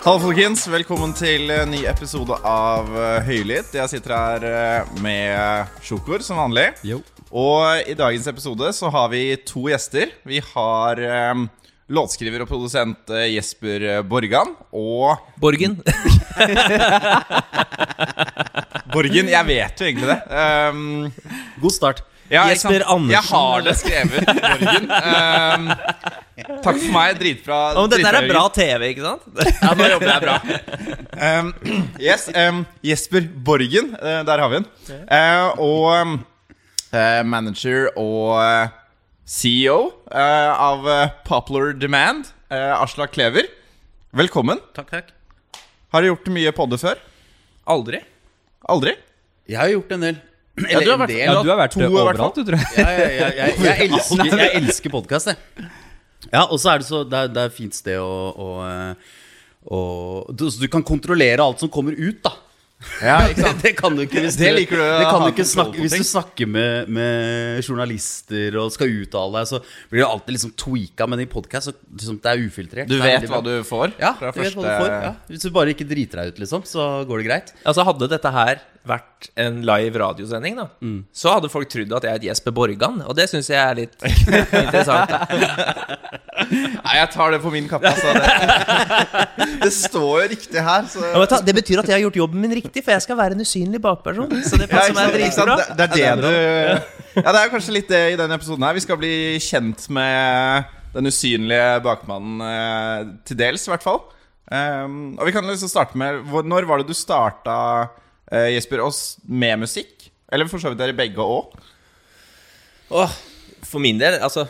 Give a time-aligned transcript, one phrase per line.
[0.00, 0.62] Hallo, folkens.
[0.72, 3.74] Velkommen til en ny episode av eh, Høylytt.
[3.76, 6.70] Jeg sitter her eh, med Sjokor, som vanlig.
[6.88, 7.02] Jo.
[7.28, 10.14] Og i dagens episode så har vi to gjester.
[10.24, 11.02] Vi har
[11.36, 11.44] um,
[11.92, 15.76] låtskriver og produsent eh, Jesper Borgan og Borgen.
[18.96, 20.20] Borgen, jeg vet jo egentlig det.
[20.32, 21.12] Um,
[21.66, 22.00] God start.
[22.30, 22.84] Ja, Jesper?
[22.86, 23.12] Andersen.
[23.16, 24.88] Jeg har det skrevet, Borgen.
[24.90, 25.68] Um,
[26.64, 27.20] takk for meg.
[27.20, 27.60] Dritbra.
[27.74, 29.22] Oh, dette her dritbra, er bra TV, ikke sant?
[29.60, 30.36] Ja, nå jobber jeg bra.
[31.20, 31.52] Um,
[32.00, 34.68] yes, um, Jesper Borgen, Uh, der har vi den.
[35.10, 36.18] Uh, og um,
[36.94, 38.38] eh, manager og
[39.30, 40.86] CEO eh, av
[41.26, 43.46] Popular Demand, eh, Aslak Klever.
[44.16, 44.58] Velkommen.
[44.74, 45.12] Takk, takk.
[45.94, 46.98] Har du gjort mye podder før?
[47.70, 48.00] Aldri.
[48.70, 48.96] Aldri?
[49.50, 50.18] Jeg har gjort en del.
[50.70, 51.24] Ja, du har en vært- del.
[51.24, 52.68] Ja, du har vært To, overalt, du, tror jeg.
[52.76, 55.70] Ja, ja, jeg, jeg, jeg elsker, jeg elsker podkast, jeg.
[56.32, 58.48] Ja, og så er det så Det er, det er et fint sted å, å,
[58.66, 59.14] eh,
[59.72, 59.78] å
[60.36, 62.34] du, så du kan kontrollere alt som kommer ut, da.
[63.04, 63.60] Ja, ikke sant?
[63.60, 65.96] Det kan du ikke hvis Det du, liker du det kan du ikke snakke, Hvis
[66.00, 69.60] du snakker med, med journalister og skal uttale deg, så
[69.92, 72.90] blir du alltid liksom tweaka, men i podkast så liksom, det er ufiltrert.
[72.90, 73.94] Du vet hva du får?
[74.00, 74.46] Ja, du første...
[74.46, 74.96] vet hva du får.
[74.96, 75.14] Ja.
[75.28, 77.54] Hvis du bare ikke driter deg ut, liksom, så går det greit.
[77.64, 80.70] Altså Hadde dette her vært en live radiosending, da
[81.12, 83.76] så hadde folk trodd at jeg er et Jesper Borgan, og det syns jeg er
[83.76, 84.06] litt
[84.62, 85.12] interessant.
[86.50, 87.90] Nei, jeg tar det på min kappe.
[87.90, 88.14] Altså.
[88.16, 90.86] Det, det står jo riktig her.
[90.90, 91.02] Så.
[91.04, 93.34] Ja, du det betyr at jeg har gjort jobben min riktig, for jeg skal være
[93.34, 94.30] en usynlig bakperson.
[94.46, 95.56] Så det passer meg dritbra.
[95.58, 98.76] Det, det er det du Ja, det er kanskje litt det i denne episoden her.
[98.76, 104.00] Vi skal bli kjent med den usynlige bakmannen eh, til dels, i hvert fall.
[104.50, 107.90] Um, og vi kan liksom starte med Når var det du starta,
[108.32, 110.08] eh, Jesper, oss med musikk?
[110.30, 111.54] Eller for så vidt dere begge òg?
[112.90, 113.12] Oh,
[113.62, 114.48] for min del, altså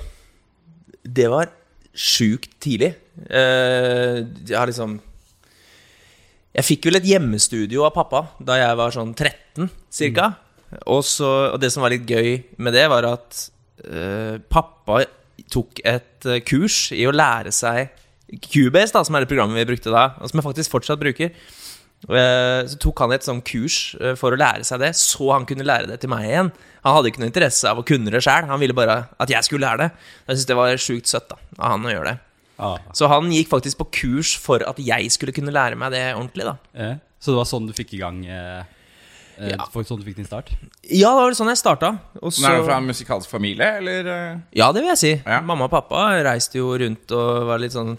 [1.04, 1.52] Det var
[1.92, 2.94] sjukt tidlig.
[3.28, 5.00] Uh, jeg har liksom
[6.56, 10.32] Jeg fikk vel et hjemmestudio av pappa da jeg var sånn 13 cirka.
[10.86, 13.38] Og, så, og det som var litt gøy med det, var at
[13.86, 15.04] uh, pappa
[15.50, 17.88] tok et eh, kurs i å lære seg
[18.44, 21.32] Cubase, da, som er det programmet vi brukte da, og som jeg faktisk fortsatt bruker.
[22.06, 25.66] Eh, Så tok han et sånn kurs for å lære seg det, så han kunne
[25.66, 26.52] lære det til meg igjen.
[26.84, 29.48] Han hadde ikke noe interesse av å kunne det sjøl, han ville bare at jeg
[29.48, 29.90] skulle lære det.
[30.28, 32.29] Jeg synes det var sjukt søtt da, av han å gjøre det.
[32.60, 36.02] Ah, Så han gikk faktisk på kurs for at jeg skulle kunne lære meg det
[36.12, 36.56] ordentlig, da.
[36.76, 36.98] eh.
[37.20, 38.60] Så det var sånn du fikk i gang eh,
[39.40, 39.64] eh, Ja.
[39.72, 40.52] Sånn du fikk din start?
[40.84, 41.90] Ja, det var sånn jeg starta.
[42.20, 42.44] Også...
[42.48, 44.08] Er du fra en musikalsk familie, eller?
[44.12, 44.38] eh?
[44.60, 45.12] ja, det vil jeg si.
[45.24, 45.40] Ja.
[45.44, 47.96] Mamma og pappa reiste jo rundt og var litt sånn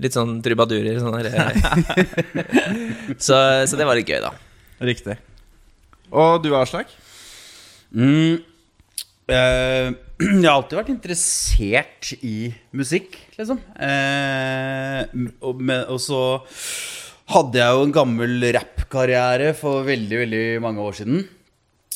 [0.00, 0.96] Litt sånn trubadurer.
[1.02, 2.22] Sånn der, eh.
[3.26, 3.36] så,
[3.68, 4.30] så det var litt gøy, da.
[4.80, 5.18] Riktig.
[6.08, 6.88] Og du, Aslak?
[7.92, 8.40] Mm.
[9.28, 9.90] Eh,
[10.22, 12.36] jeg har alltid vært interessert i
[12.76, 13.60] musikk, liksom.
[13.74, 15.02] Eh,
[15.42, 16.20] og, med, og så
[17.32, 21.22] hadde jeg jo en gammel rappkarriere for veldig, veldig mange år siden.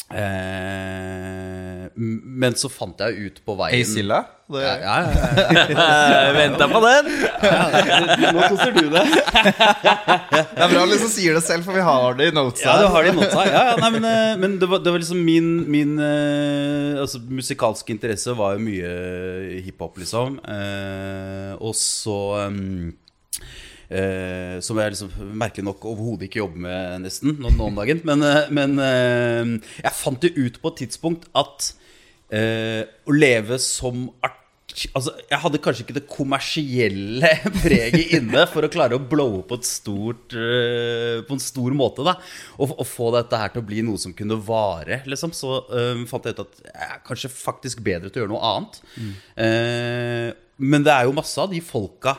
[0.07, 1.66] Eh,
[1.97, 4.19] men så fant jeg ut på veien Hey Silla?
[4.47, 5.71] Det, Ja, ja, ja,
[6.27, 6.33] ja.
[6.37, 7.09] venta på den!
[7.43, 7.63] ja.
[8.37, 9.09] Nå koser du deg.
[9.11, 12.69] det er bra du liksom sier det selv, for vi har det i notesa.
[12.69, 13.47] Ja, du har det i notesa.
[13.49, 17.19] Ja, ja, nei, men, eh, men det, var, det var liksom min, min eh, Altså,
[17.27, 18.93] musikalske interesse var jo mye
[19.67, 20.39] hiphop, liksom.
[20.47, 22.19] Eh, og så
[23.91, 25.11] eh, Som jeg liksom
[25.43, 28.05] merkelig nok overhodet ikke jobber med nesten nå, om dagen.
[28.07, 28.23] Men,
[28.55, 31.73] men eh, jeg fant jo ut på et tidspunkt at
[32.31, 34.43] eh, å leve som art
[34.93, 37.29] Altså, Jeg hadde kanskje ikke det kommersielle
[37.63, 42.05] preget inne for å klare å blowe på, stort, eh, på en stor måte.
[42.05, 42.17] da
[42.59, 44.99] Og, og få dette her til å bli noe som kunne vare.
[45.09, 48.35] liksom Så eh, fant jeg ut at jeg er kanskje faktisk bedre til å gjøre
[48.35, 48.77] noe annet.
[49.47, 50.29] Eh,
[50.61, 52.19] men det er jo masse av de folka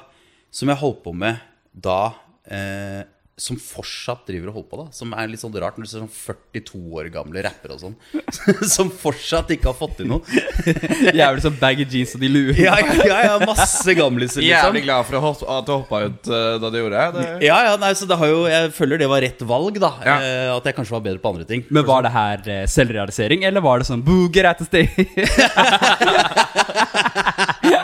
[0.49, 1.37] som jeg holdt på med
[1.77, 1.99] da
[2.49, 3.03] eh,
[3.37, 4.77] som fortsatt driver og holder på.
[4.81, 7.81] da Som er litt sånn rart når du ser sånn 42 år gamle rappere og
[7.83, 7.93] sånn.
[8.75, 10.21] som fortsatt ikke har fått til noe.
[11.19, 12.57] Jævlig sånn baggy jeans og de luer.
[12.57, 14.87] Ja, ja, ja, masse gamliser, Jævlig liksom.
[14.87, 15.13] glad for
[15.53, 17.25] at du hoppa ut eh, da du gjorde det.
[17.45, 19.91] Ja, ja, nei, så det har jo, Jeg føler det var rett valg, da.
[20.01, 20.17] Ja.
[20.17, 21.61] Eh, at jeg kanskje var bedre på andre ting.
[21.69, 24.97] Men var det her eh, selvrealisering, eller var det sånn booger at the stage?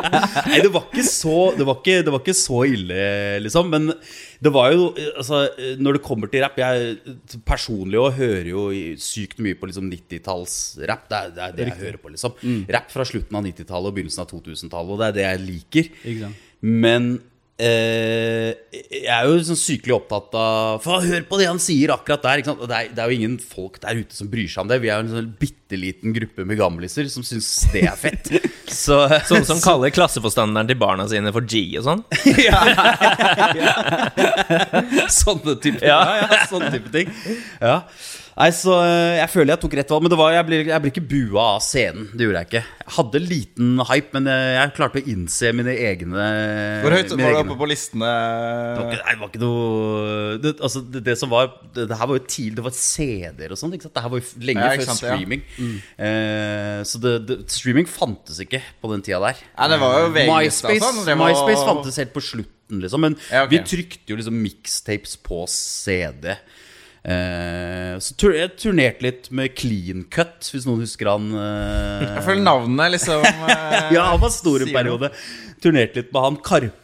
[0.03, 3.01] Nei, det var ikke så, det var ikke, det var ikke så ille,
[3.43, 3.69] liksom.
[3.71, 3.89] Men
[4.43, 5.45] det var jo altså,
[5.79, 6.97] Når det kommer til rapp Jeg
[7.47, 8.63] personlig også hører jo
[8.99, 11.05] sykt mye på liksom 90-tallsrapp.
[11.11, 12.35] Det, det er det jeg hører på, liksom.
[12.75, 15.93] Rapp fra slutten av 90-tallet og begynnelsen av 2000-tallet, og det er det jeg liker.
[16.63, 17.13] Men
[17.61, 22.23] eh, jeg er jo sånn sykelig opptatt av For Hør på det han sier akkurat
[22.25, 22.41] der.
[22.45, 24.79] Det, er, det er jo ingen folk der ute som bryr seg om det.
[24.83, 28.31] Vi er jo en sånn bitte liten gruppe med gamliser som syns det er fett.
[28.73, 32.01] Så, sånn som kaller klasseforstanderen til barna sine for G og sånn.
[32.43, 32.61] Ja
[35.13, 35.99] sånne type Ja.
[36.01, 36.27] ja.
[36.27, 37.11] ja, sånne type ting.
[37.61, 37.75] Ja.
[38.33, 40.81] Nei, så eh, Jeg føler jeg tok rett valg, men det var, jeg, ble, jeg
[40.83, 42.07] ble ikke bua av scenen.
[42.17, 42.61] Det gjorde jeg ikke.
[42.83, 46.25] Jeg hadde liten hype, men jeg, jeg klarte å innse mine egne
[46.83, 48.09] Hvor høyt var du oppe på listene?
[48.09, 51.85] Det var ikke, nei, det var ikke noe det, altså, det, det som var det,
[51.91, 53.75] det her var jo tidlig, det var CD-er og sånn.
[53.77, 55.13] Det her var jo lenge Ja, før sant, ja.
[55.13, 55.45] streaming.
[56.07, 57.01] Eh, så
[57.53, 59.39] streaming fantes ikke på den tida der.
[59.59, 63.05] Nei, det var jo VG-lista MySpace, sånn, var- MySpace fantes helt på slutten, liksom.
[63.05, 63.53] Men Ja, okay.
[63.53, 66.33] vi trykte jo liksom mixtapes på CD.
[67.03, 71.25] Eh, så tur jeg turnerte litt med Clean Cut, hvis noen husker han.
[71.35, 75.09] eh, Jeg føler navnet liksom eh, ja, han var stor en periode.
[75.63, 76.37] Turnerte litt med han.
[76.43, 76.79] Karpe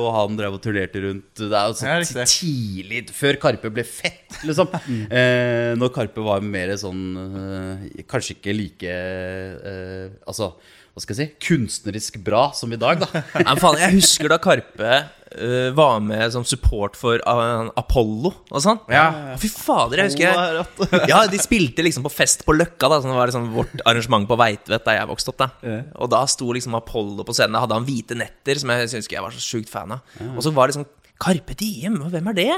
[0.00, 1.28] og han drev og turnerte rundt.
[1.38, 4.70] Det er jo så Ja, tidlig, før Karpe ble fett, liksom.
[5.20, 10.52] eh, når Karpe var mer sånn eh, Kanskje ikke like eh, Altså,
[10.96, 11.34] hva skal jeg si?
[11.50, 13.22] Kunstnerisk bra som i dag, da.
[13.42, 14.94] Nei, faen, jeg husker da Karpe
[15.32, 18.80] eh, var med som support for uh, Apollo og sånn.
[18.92, 19.36] Ja.
[19.40, 23.30] Fy fader, jeg husker Ja, de spilte liksom på fest på Løkka, da som var
[23.30, 25.42] liksom vårt arrangement på Veitvet der jeg vokste opp.
[25.42, 27.56] da Og da sto liksom Apollo på scenen.
[27.56, 30.14] Da hadde han hvite netter, som jeg syns jeg var så sjukt fan av.
[30.34, 32.54] Og så var det sånn Carpe Diem, hvem er det?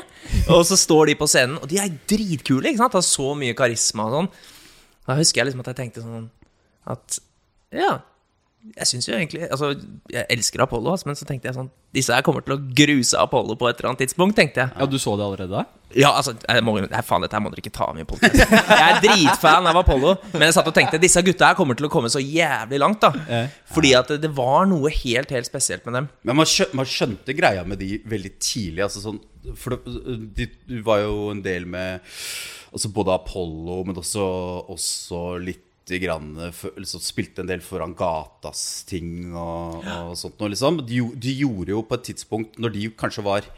[0.50, 2.72] Og så står de på scenen, og de er dritkule.
[2.72, 2.96] ikke sant?
[2.98, 4.30] Har så mye karisma og sånn.
[5.06, 6.28] Da husker jeg liksom at jeg tenkte sånn
[6.88, 7.20] at
[7.74, 7.98] Ja,
[8.76, 9.72] jeg syns jo egentlig Altså,
[10.12, 13.56] jeg elsker Apollo, men så tenkte jeg sånn Disse her kommer til å gruse Apollo
[13.58, 14.72] på et eller annet tidspunkt, tenkte jeg.
[14.76, 15.62] Ja, du så det allerede da?
[15.96, 18.36] Ja, altså, jeg må, nei, faen, dette her må dere ikke ta med i podcast.
[18.36, 21.88] Jeg er dritfan av Apollo, men jeg satt og tenkte disse gutta her kommer til
[21.88, 23.40] å komme så jævlig langt, da.
[23.72, 26.10] Fordi at det, det var noe helt, helt spesielt med dem.
[26.28, 28.84] Men man, skjønte, man skjønte greia med de veldig tidlig.
[28.84, 29.22] Altså sånn,
[29.56, 32.04] for de, de var jo en del med
[32.68, 34.28] altså Både Apollo, men også,
[34.68, 35.64] også litt
[36.02, 36.28] grann,
[36.76, 40.82] liksom, Spilte en del foran gatas ting og, og sånt noe, liksom.
[40.84, 43.48] De, de gjorde jo på et tidspunkt, når de kanskje var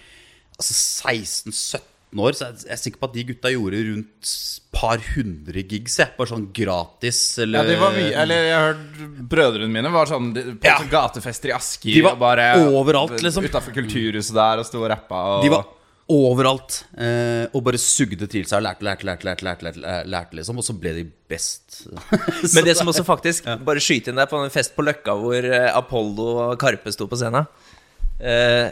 [0.61, 0.77] altså
[1.11, 4.31] 16-17 år, så er jeg sikker på at de gutta gjorde rundt
[4.75, 6.11] par hundre gigs, jeg.
[6.17, 10.11] Bare sånn gratis, Ja, eller de var mye Eller jeg har hørt brødrene mine var
[10.11, 10.79] sånn på Ja.
[10.81, 11.93] sånn gatefester i Asker.
[11.95, 13.47] De var bare, overalt, liksom.
[13.51, 15.23] Utafor kulturhuset der og sto og rappa.
[15.37, 15.67] Og, De var
[16.11, 20.37] overalt eh, og bare sugde til seg og lærte, lærte, lærte, lærte, lærte, lærte, lærte
[20.39, 21.85] liksom, og så ble de best.
[22.55, 25.47] Men det som også faktisk Bare skyte inn der på en fest på Løkka hvor
[25.47, 27.47] eh, Apollo og Karpe sto på scenen.
[28.21, 28.69] Eh,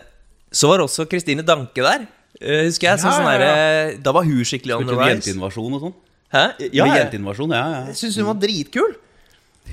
[0.52, 2.06] så var også Kristine Danke der.
[2.40, 3.00] eh, husker jeg.
[3.02, 5.10] Så Ja, sånn ja, der, eh, da var hun skikkelig on the rise.
[5.16, 5.96] jenteinvasjon og sånn.
[6.34, 6.44] Hæ?
[6.76, 7.84] Ja, Med jenteinvasjon, ja, ja.
[7.88, 8.96] jeg syns hun var dritkul.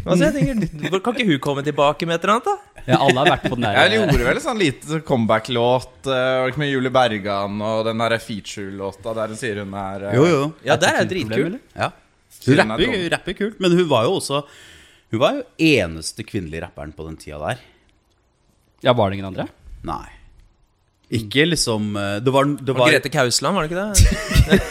[0.05, 2.81] Altså, jeg tenker, Kan ikke hun komme tilbake med et eller annet, da?
[2.85, 6.09] Ja, alle har vært på den der Jeg gjorde vel en sånn lite sånn comeback-låt
[6.11, 10.17] uh, ikke med Julie Bergan og den der feature-låta der hun sier hun er eh,
[10.19, 10.43] Jo, jo.
[10.67, 11.57] Ja, der er dritkul.
[11.73, 11.89] Ja.
[12.45, 14.43] Hun Hun er rapper, rapper kult, men hun var jo også
[15.13, 17.63] Hun var jo eneste kvinnelige rapperen på den tida der.
[18.85, 19.47] Ja, var det ingen andre?
[19.85, 20.05] Nei.
[21.15, 24.61] Ikke liksom eh, Det var, det var Grete Kausland, var det ikke det?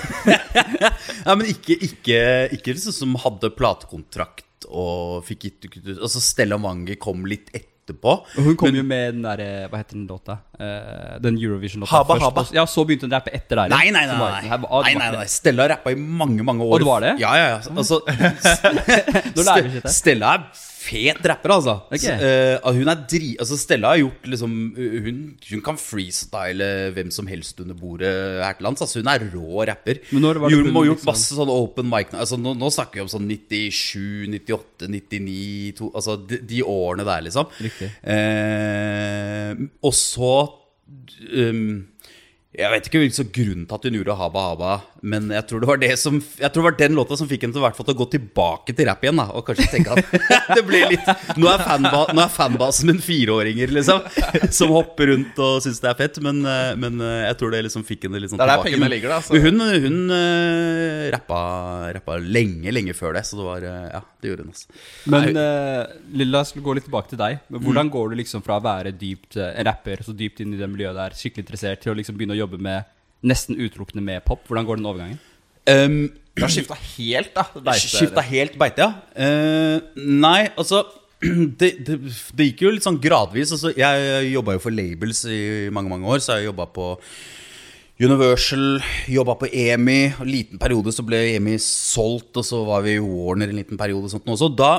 [1.25, 2.19] Ja, men ikke, ikke,
[2.57, 8.15] ikke liksom som hadde platekontrakt og fikk gitt ut Altså Stella Mange kom litt etterpå.
[8.39, 10.39] Og hun kom Men- jo med den derre Hva heter den låta?
[10.59, 12.23] Eh, den Eurovision-låta først.
[12.23, 12.47] Haba.
[12.57, 13.69] Ja, så begynte hun å rappe etter der.
[13.69, 14.17] Nei, nei, nei.
[14.17, 14.49] Nei.
[14.49, 15.27] nei, nei, ikke nei.
[15.27, 16.73] Stella rappa i mange, mange år.
[16.73, 17.17] Og det var det?
[17.21, 17.61] Ja, ja, ja.
[17.77, 19.91] Altså, vi sitt her.
[19.93, 20.47] Stella er
[20.85, 21.75] fet rapper, altså.
[21.89, 22.15] Okay.
[22.21, 22.33] Så,
[22.65, 23.31] uh, hun er dri...
[23.41, 28.13] Altså, Stella har gjort liksom Hun, hun kan freestyle hvem som helst under bordet
[28.45, 28.85] her til lands.
[28.85, 30.03] Altså, hun er rå rapper.
[30.13, 32.71] Men når var det hun har gjort liksom- masse sånn open mic altså, nå, nå
[32.75, 37.49] snakker vi om sånn 97, 98, 99 to, Altså de, de årene der, liksom.
[37.65, 37.91] Riktig.
[38.15, 40.33] Eh, og så
[41.33, 41.87] um,
[42.55, 45.69] Jeg vet ikke hvilken grunn til at hun gjorde Haba Haba, men jeg tror det
[45.69, 47.85] var det som Jeg tror det var den låta som fikk henne til, hvert fall,
[47.89, 49.19] til å gå tilbake til rapp igjen.
[49.21, 50.15] Da, og kanskje tenke at
[50.57, 54.01] det ble litt Nå er, fanba, nå er fanbasen min fireåringer, liksom,
[54.59, 56.21] som hopper rundt og syns det er fett.
[56.25, 58.63] Men, eh, men eh, jeg tror det liksom fikk henne litt sånn Det er der
[58.63, 58.71] tilbake.
[58.73, 61.41] pengene Men- ligger, da, så- men Hun, hun uh, rappa,
[61.99, 64.81] rappa lenge, lenge før det, så det var uh, Ja, det gjorde hun, altså.
[65.13, 65.85] Men uh,
[66.17, 67.41] Lilla, jeg skulle gå litt tilbake til deg.
[67.51, 67.69] Men Mm.
[67.69, 70.67] Hvordan går du liksom fra å være dypt en rapper, så dypt inn i det
[70.69, 72.85] miljøet der, skikkelig interessert, til å liksom begynne å jobbe med
[73.25, 74.45] nesten utelukkende med pop?
[74.49, 75.23] Hvordan går den overgangen?
[75.71, 77.45] Um, Du har skifta helt, da.
[77.55, 78.91] beite, Skifta helt beite, ja.
[79.15, 80.83] Uh, nei, altså
[81.61, 81.99] det, det,
[82.37, 83.55] det gikk jo litt sånn gradvis.
[83.55, 86.91] Altså, jeg jobba jo for labels i mange mange år, så jeg jobba på
[88.03, 88.81] Universal,
[89.15, 90.01] jobba på EMI.
[90.19, 93.79] En liten periode så ble EMI solgt, og så var vi i Warner en liten
[93.79, 94.09] periode.
[94.09, 94.51] og sånt også.
[94.59, 94.73] Da,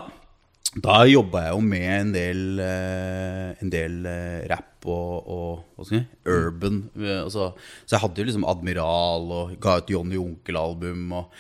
[0.76, 5.88] da jobba jeg jo med en del, eh, en del eh, rap og, og jeg
[5.88, 6.82] si, urban.
[7.00, 7.54] eh, altså,
[7.86, 11.08] så jeg hadde jo liksom Admiral og ga ut Johnny Onkel-album.
[11.16, 11.32] og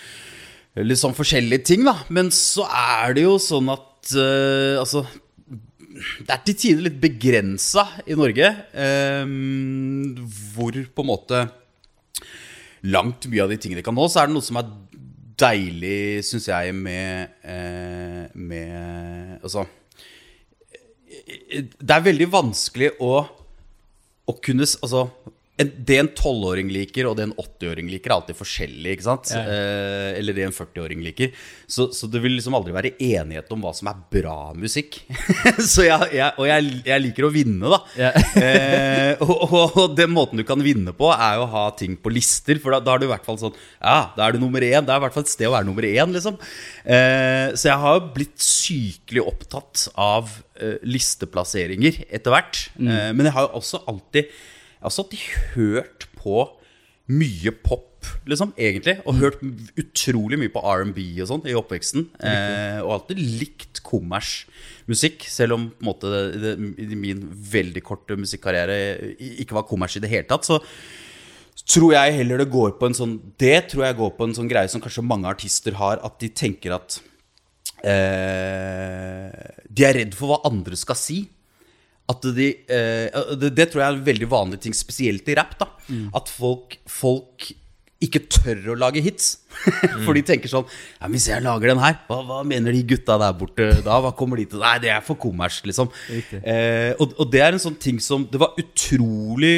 [0.85, 1.97] Litt sånn forskjellige ting, da.
[2.11, 5.05] Men så er det jo sånn at uh, Altså
[6.19, 9.35] Det er til tider litt begrensa i Norge eh,
[10.55, 11.45] hvor på en måte
[12.85, 14.03] langt mye av de tingene kan nå.
[14.11, 14.67] Så er det noe som er
[15.39, 19.65] deilig, syns jeg, med, eh, med Altså
[21.79, 23.13] Det er veldig vanskelig å,
[24.27, 25.07] å kunne Altså
[25.55, 28.91] det en 12-åring liker, og det en 80-åring liker, er alltid forskjellig.
[28.91, 29.29] ikke sant?
[29.31, 29.43] Ja.
[29.47, 31.31] Eh, eller det en 40-åring liker.
[31.63, 34.97] Så, så det vil liksom aldri være enighet om hva som er bra musikk.
[35.71, 37.79] så jeg, jeg, og jeg, jeg liker å vinne, da.
[37.95, 38.09] Ja.
[38.43, 41.95] eh, og, og, og den måten du kan vinne på, er jo å ha ting
[41.95, 42.59] på lister.
[42.59, 44.83] For da, da er du i hvert fall sånn Ja, da er du nummer én.
[44.83, 46.35] Det er i hvert fall et sted å være nummer én, liksom.
[46.83, 52.65] Eh, så jeg har jo blitt sykelig opptatt av eh, listeplasseringer etter hvert.
[52.75, 54.35] Eh, men jeg har jo også alltid
[54.85, 55.13] Jeg har satt
[55.55, 56.43] hørt på
[57.09, 58.99] mye pop, liksom, egentlig.
[59.09, 59.39] Og hørt
[59.81, 62.05] utrolig mye på R&B og sånn i oppveksten.
[62.21, 67.23] Eh, og alltid likt kommersmusikk, selv om på en måte det, det, min
[67.55, 68.77] veldig korte musikkarriere
[69.41, 70.45] ikke var kommers i det hele tatt.
[70.45, 70.61] Så
[71.65, 74.49] tror jeg heller det går på en sånn Det tror jeg går på en sånn
[74.51, 76.99] greie som kanskje mange artister har, at de tenker at
[77.81, 79.33] eh,
[79.65, 81.23] De er redd for hva andre skal si.
[82.11, 85.55] At de, eh, det, det tror jeg er en veldig vanlig ting, spesielt i rap.
[85.61, 85.71] da
[86.17, 87.49] At folk, folk
[88.03, 89.29] ikke tør å lage hits.
[90.05, 93.15] For de tenker sånn ja, Hvis jeg lager den her, hva, hva mener de gutta
[93.21, 94.01] der borte da?
[94.03, 94.61] Hva kommer de til?
[94.61, 95.89] Nei, det er for kommers, liksom.
[96.11, 99.55] Eh, og, og det er en sånn ting som Det var utrolig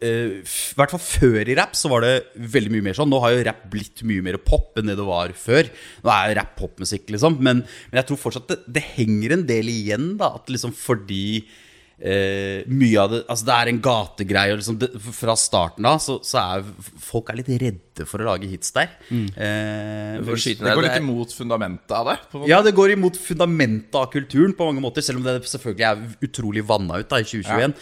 [0.00, 2.14] eh, I hvert fall før i rap så var det
[2.54, 3.10] veldig mye mer sånn.
[3.10, 5.72] Nå har jo rap blitt mye mer pop enn det det var før.
[6.06, 7.40] Nå er jo rap popmusikk, liksom.
[7.42, 10.36] Men, men jeg tror fortsatt det, det henger en del igjen, da.
[10.38, 11.42] At liksom fordi
[12.00, 14.52] eh, mye av det Altså det er en gategreie.
[14.54, 16.64] og Liksom det, fra starten av så, så er
[17.04, 18.88] folk er litt redde for å lage hits der.
[19.10, 22.18] Eh, For å Det går litt imot fundamentet av det.
[22.32, 25.88] På ja, det går imot fundamentet av kulturen på mange måter, selv om det selvfølgelig
[25.90, 27.74] er utrolig vanna ut da i 2021.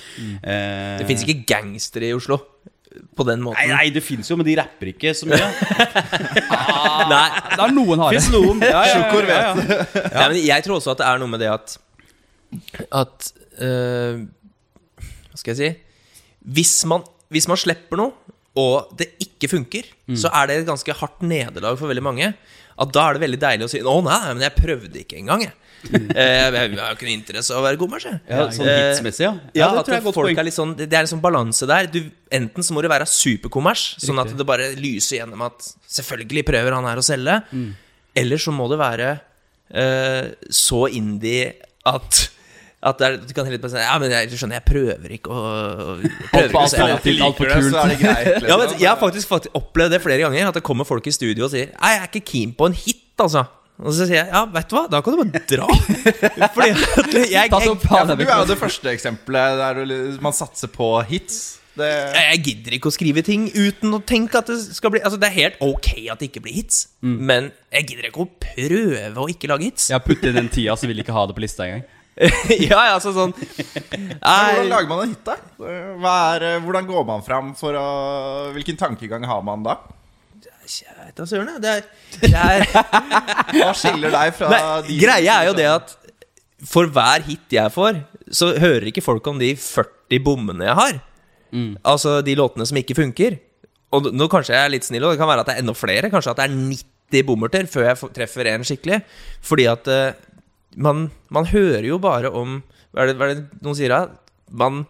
[0.43, 2.41] Eh, Det fins ikke gangstere i Oslo
[3.15, 3.61] på den måten.
[3.61, 5.39] Nei, nei, det fins jo, men de rapper ikke så mye.
[7.13, 8.17] Nei, Det er noen harde.
[8.19, 8.63] Fins noen.
[8.65, 9.85] Ja, ja, ja, ja, ja.
[10.15, 11.77] Nei, men jeg tror også at det er noe med det at
[13.03, 13.29] At
[13.65, 14.25] eh,
[14.99, 15.71] Hva skal jeg si
[16.49, 17.03] hvis man,
[17.35, 19.87] hvis man slipper noe, og det ikke funker,
[20.19, 22.31] så er det et ganske hardt nederlag for veldig mange.
[22.79, 25.45] At da er det veldig deilig å si 'Å nei, men jeg prøvde ikke engang',
[25.47, 25.55] jeg.
[25.89, 28.19] Eh, jeg har jo ikke noe interesse av å være kommers, jeg.
[28.27, 29.33] Ja, sånn Eh, hitsmessig, ja.
[29.55, 31.87] Ja, det det, tror jeg er er sånn, det det er en sånn balanse der.
[31.87, 32.01] Du,
[32.31, 36.75] enten så må du være superkommers, sånn at det bare lyser gjennom at selvfølgelig prøver
[36.75, 37.43] han her å selge.
[37.53, 37.77] Mm.
[38.17, 39.21] Eller så må det være
[39.71, 41.55] uh, så indie
[41.87, 42.27] at
[42.79, 45.35] at det er, du kan heller bare si Ja, men jeg, skjønner, jeg prøver ikke
[45.35, 45.41] å
[45.99, 48.29] jeg prøver ikke å alt det, så er det greit.
[48.29, 48.47] Liksom.
[48.47, 50.53] Ja, men Jeg har faktisk, faktisk opplevd det flere ganger.
[50.53, 52.77] At det kommer folk i studio og sier Nei, jeg er ikke keen på en
[52.79, 53.49] hit, altså.
[53.79, 55.67] Og så sier jeg ja, vet du hva, da kan du bare dra.
[56.55, 60.71] Fordi at jeg, Ta jeg, Ja, du er jo det første eksempelet der man satser
[60.71, 61.59] på hits.
[61.79, 65.19] Det, jeg gidder ikke å skrive ting uten å tenke at det skal bli Altså,
[65.23, 69.23] det er helt ok at det ikke blir hits, men jeg gidder ikke å prøve
[69.23, 69.87] å ikke lage hits.
[69.93, 71.87] Jeg har puttet inn den tida, så vil jeg ikke ha det på lista engang.
[72.69, 75.37] ja, ja, altså sånn hvordan lager man en hit, da?
[76.03, 77.87] Hva er, eh, hvordan går man fram for å
[78.57, 79.77] Hvilken tankegang har man da?
[81.15, 81.63] da søren, jeg.
[81.63, 81.87] det er,
[82.25, 82.67] det er
[83.61, 85.95] Hva skiller deg fra Nei, de greia er jo det at
[86.67, 88.01] for hver hit jeg får,
[88.35, 90.97] så hører ikke folk om de 40 bommene jeg har.
[91.87, 93.39] Altså de låtene som ikke funker.
[93.95, 95.75] Og nå kanskje jeg er litt snill, og det kan være at det er enda
[95.79, 96.11] flere.
[96.13, 98.99] Kanskje at det er 90 bommerter før jeg treffer en skikkelig.
[99.49, 100.19] Fordi at eh,
[100.77, 102.61] man, man hører jo bare om
[102.93, 104.01] Hva er det, hva er det noen sier da?
[104.49, 104.83] Man,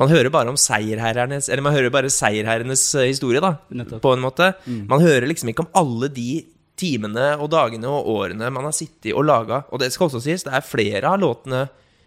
[0.00, 3.56] man hører bare om seierherrenes Eller man hører bare seierherrenes eh, historie, da.
[3.70, 4.02] Nettopp.
[4.04, 4.52] På en måte.
[4.66, 6.44] Man hører liksom ikke om alle de
[6.76, 9.62] timene og dagene og årene man har sittet og laga.
[9.72, 11.66] Og det skal også sies, det er flere av låtene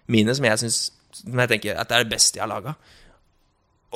[0.09, 0.79] mine som jeg syns
[1.21, 2.75] Som jeg tenker at det er det beste jeg har laga.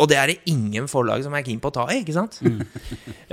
[0.01, 2.39] Og det er det ingen forlag som er keen på å ta i, ikke sant?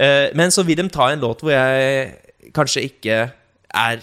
[0.00, 3.17] Eh, men så vil de ta en låt hvor jeg kanskje ikke
[3.77, 4.03] er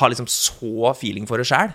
[0.00, 1.74] har liksom så feeling for det sjæl.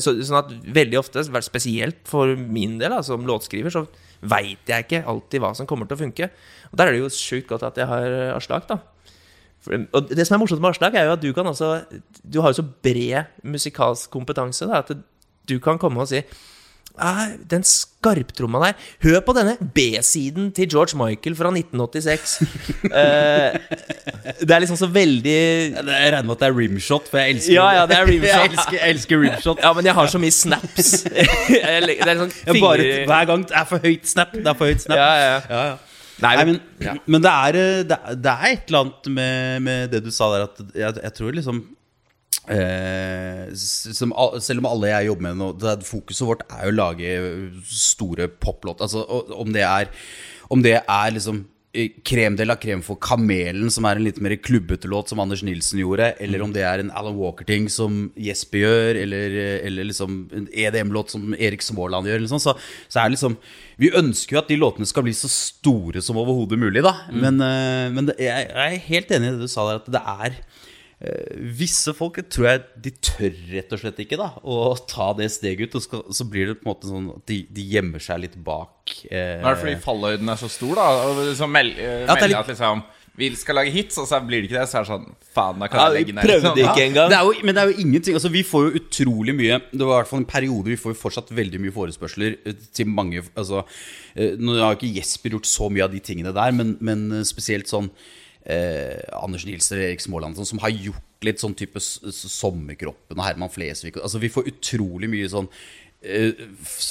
[0.00, 3.84] så, sånn at veldig ofte, spesielt for min del da, som låtskriver, så
[4.24, 6.30] veit jeg ikke alltid hva som kommer til å funke.
[6.70, 8.80] Og der er det jo sjukt godt at jeg har Aslak, da.
[9.64, 11.84] For, og det som er morsomt med Aslak, er jo at du kan altså
[12.20, 14.92] Du har jo så bred musikalsk kompetanse da, at
[15.48, 16.22] du kan komme og si
[16.94, 22.34] «Ah, den skarptromma der Hør på denne B-siden til George Michael fra 1986.
[22.84, 23.56] uh,
[24.46, 27.56] det er liksom så veldig Jeg regner med at det er rimshot, for jeg elsker
[27.56, 28.28] Ja, ja, det er rimshot.
[28.30, 29.64] Jeg elsker, jeg elsker rimshot.
[29.64, 30.92] Ja, men jeg har så mye snaps.
[31.48, 34.32] Det er sånn Jeg bare, hver gang det er for høyt snap.
[34.36, 34.98] Det er for høyt snap.
[35.00, 35.64] Ja, ja, ja.
[35.72, 35.76] Ja.
[36.22, 39.08] Nei, Nei, men, men, men det, er, eh, det, er, det er et eller annet
[39.16, 41.64] med, med det du sa der, at jeg, jeg tror liksom
[42.50, 46.78] eh, som, Selv om alle jeg jobber med nå det Fokuset vårt er jo å
[46.78, 47.16] lage
[47.70, 48.86] store poplåter.
[48.86, 49.90] Altså, om det er
[50.52, 54.20] Om det er liksom eh, Krem de la krem for Kamelen, som er en litt
[54.22, 58.08] mer klubbete låt, som Anders Nilsen gjorde, eller om det er en Alan Walker-ting som
[58.20, 62.54] Jesper gjør, eller, eh, eller liksom en EDM-låt som Erik Småland gjør, eller sånn, så,
[62.86, 63.38] så er det liksom
[63.80, 66.94] Vi ønsker jo at de låtene skal bli så store som overhodet mulig, da.
[67.10, 69.90] Men, eh, men det, jeg, jeg er helt enig i det du sa der, at
[69.96, 70.72] det er Eh,
[71.58, 74.58] Visse folk tror jeg de tør rett og slett ikke da å
[74.88, 75.78] ta det steget ut.
[75.80, 78.36] Og skal, så blir det på en måte sånn at de, de gjemmer seg litt
[78.46, 78.94] bak.
[79.10, 80.88] Eh, Nå er det fordi fallhøyden er så stor, da.
[81.08, 82.84] Og liksom mel eh, Ja, er melder litt- at liksom
[83.16, 84.66] Vi skal lage hits, og så blir det ikke det.
[84.72, 86.24] Så er det sånn Faen, da kan Ja, jeg vi legge ned.
[86.26, 86.72] prøvde liksom.
[86.72, 87.10] ikke engang.
[87.12, 89.82] det er jo, men det er jo ingenting altså Vi får jo utrolig mye Det
[89.86, 92.90] var i hvert fall en periode Vi får jo fortsatt veldig mye forespørsler eh, Til
[92.90, 93.62] mange altså,
[94.16, 97.06] eh, Nå har jo ikke Jesper gjort så mye av de tingene der Men, men
[97.20, 97.90] eh, spesielt sånn
[98.44, 103.24] eh, Anders Nilsen og Erik Småland sånn, Som har gjort litt sånn type Sommerkroppen og
[103.24, 105.48] Herman Flesvig Altså vi får utrolig mye sånn
[106.04, 106.34] eh,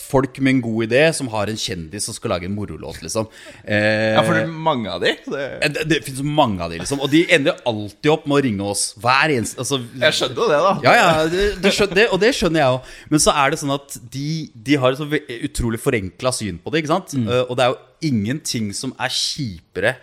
[0.10, 3.28] Folk med en god idé Som har en kjendis som skal lage en morolåt liksom
[3.62, 5.14] eh, Ja, for det er mange av de.
[5.28, 5.44] Det,
[5.76, 7.04] Det, det finnes mange av de, liksom.
[7.06, 10.50] Og de ender alltid opp med å ringe oss hver eneste altså, jeg skjønner jo
[10.50, 10.74] det, da.
[10.88, 12.92] Ja, ja, det, det skjønner, det, og det skjønner jeg òg.
[13.14, 14.28] Men så er det sånn at de,
[14.70, 16.82] de har et så utrolig forenkla syn på det.
[16.84, 17.16] ikke sant?
[17.22, 19.96] Eh, og det er jo ingenting som er kjipere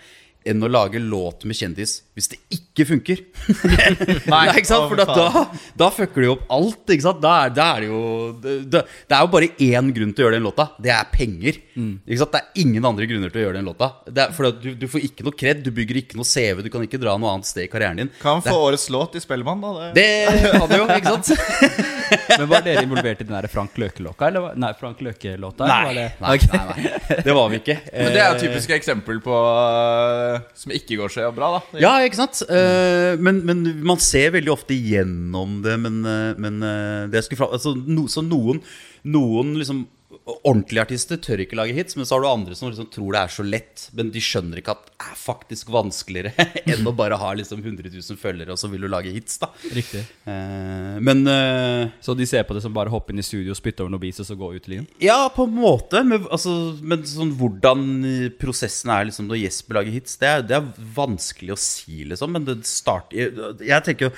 [0.49, 3.21] enn å lage låt med kjendis hvis det ikke funker.
[4.33, 4.89] Nei, ikke sant?
[4.91, 5.45] For da, da,
[5.79, 6.83] da fucker du opp alt.
[6.93, 7.21] ikke sant?
[7.23, 8.01] Da da er det jo
[8.41, 8.83] det, det,
[9.17, 10.69] er jo bare én grunn til å gjøre den låta.
[10.81, 11.61] Det er penger.
[11.77, 12.35] Ikke sant?
[12.35, 13.93] Det er ingen andre grunner til å gjøre den låta.
[14.09, 16.71] Det er, for du, du får ikke noe kred, du bygger ikke noe CV, du
[16.73, 18.13] kan ikke dra noe annet sted i karrieren din.
[18.21, 19.91] Kan få årets låt i Spellemann, da.
[19.97, 20.11] Det.
[20.41, 21.97] Det hadde jo, ikke sant?
[22.41, 24.31] Men Var dere involvert i den der Frank Løke-låta?
[24.59, 25.69] Nei, Frank Løke-låta?
[25.71, 27.19] Nei, det- nei, nei, nei.
[27.27, 27.77] Det var vi ikke.
[27.95, 31.81] Men det er jo Eh, typiske eksempel på uh, som ikke går så bra, da.
[31.83, 32.41] Ja, ikke sant?
[32.49, 35.77] Eh, men, men man ser veldig ofte gjennom det.
[35.83, 38.63] Men, eh, men eh, det jeg skulle fra, altså, no, så noen,
[39.05, 39.85] noen liksom
[40.47, 43.23] ordentlige artister tør ikke lage hits, men så har du andre som liksom tror det
[43.23, 43.87] er så lett.
[43.97, 47.91] Men de skjønner ikke at det er faktisk vanskeligere enn å bare ha liksom 100
[47.95, 49.51] 000 følgere, og så vil du lage hits, da.
[49.77, 50.03] Riktig.
[50.29, 53.85] Eh, men eh, Så de ser på det som bare hoppe inn i studio, spytte
[53.85, 54.89] over noen beats og så gå ut til linjen?
[55.03, 56.05] Ja, på en måte.
[56.07, 57.85] Men, altså, men sånn, hvordan
[58.41, 62.37] prosessen er liksom, når Jesper lager hits, det er, det er vanskelig å si, liksom.
[62.37, 63.35] Men det starter Jeg,
[63.67, 64.15] jeg tenker jo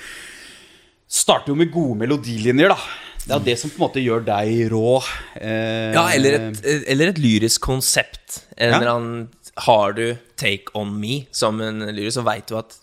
[1.13, 2.77] Starter jo med gode melodilinjer, da.
[3.23, 4.97] Det er det som på en måte gjør deg rå.
[5.39, 8.41] Eh, Ja, eller et, eller et lyrisk konsept.
[8.57, 9.29] En eller annen
[9.67, 12.75] Har du Take On Me som en lyrisk, så veit du at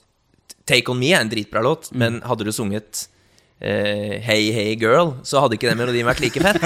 [0.70, 3.08] Take On Me er en dritbra låt, men hadde du sunget
[3.60, 6.60] eh, Hey Hey Girl, så hadde ikke den melodien vært like fett.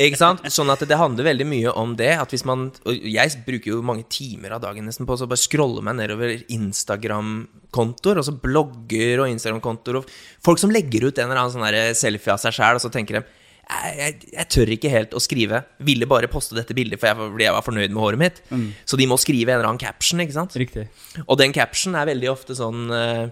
[0.00, 0.44] Ikke sant?
[0.52, 2.12] Sånn at det handler veldig mye om det.
[2.20, 5.40] At hvis man Og jeg bruker jo mange timer av dagen nesten på å bare
[5.40, 11.44] scrolle meg nedover Instagram-kontoer, altså blogger og Instagram-kontoer, og folk som legger ut en eller
[11.44, 13.26] annen sånn selfie av seg sjæl, og så tenker de
[13.70, 15.60] jeg, jeg, jeg tør ikke helt å skrive.
[15.86, 18.40] Ville bare poste dette bildet for jeg, fordi jeg var fornøyd med håret mitt.
[18.88, 20.56] Så de må skrive en eller annen caption, ikke sant?
[20.58, 20.88] Riktig.
[21.28, 23.28] Og den captionen er veldig ofte sånn eh,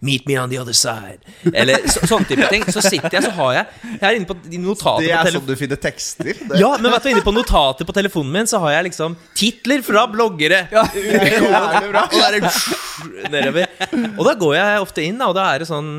[0.00, 1.18] Meet me on the other side.
[1.52, 2.64] Eller så, sånn type ting.
[2.72, 5.52] Så sitter jeg, så har jeg Jeg er inne på notater Det er sånn du
[5.60, 6.32] finner tekster.
[6.32, 6.60] Det.
[6.60, 9.84] Ja, men vet du, inne på notater på telefonen min så har jeg liksom titler
[9.84, 10.64] fra bloggere.
[10.72, 10.86] Ja.
[10.94, 12.06] Jævlig bra.
[12.06, 13.70] Og, da er det nedover.
[14.16, 15.92] og da går jeg ofte inn, da, og da er det sånn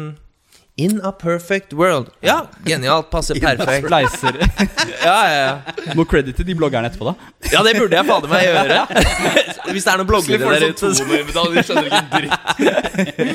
[0.82, 2.08] In a perfect world.
[2.26, 3.10] Ja, genialt.
[3.12, 3.86] Passer perfekt.
[3.88, 4.38] Spleiser.
[5.02, 5.94] Ja, ja, ja.
[5.98, 7.14] Må kredite de bloggerne etterpå, da.
[7.52, 8.78] ja, det burde jeg fader meg gjøre.
[9.74, 10.92] Hvis det er noen bloggere der ute.
[10.94, 13.32] så- De skjønner ikke en.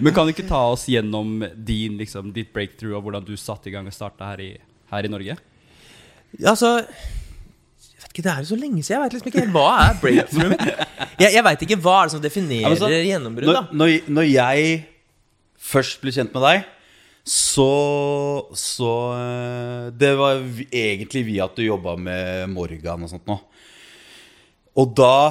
[0.00, 3.68] Men kan du ikke ta oss gjennom din, liksom, ditt breakthrough, og hvordan du satte
[3.70, 4.60] i gang og starta her, i-
[4.92, 5.36] her i Norge?
[6.38, 8.96] Ja, altså Jeg vet ikke, Det er jo så lenge siden.
[8.96, 10.54] Jeg vet liksom ikke helt hva er breakthrough.
[11.20, 13.46] Jeg, jeg veit ikke hva er det som definerer Ja, så- gjennombrudd.
[13.46, 14.84] når, da når, når jeg
[15.60, 16.68] først ble kjent med deg,
[17.30, 17.70] så,
[18.56, 20.40] så eh, Det var
[20.72, 23.36] egentlig via at du jobba med Morgan og sånt nå.
[24.80, 25.30] Og da,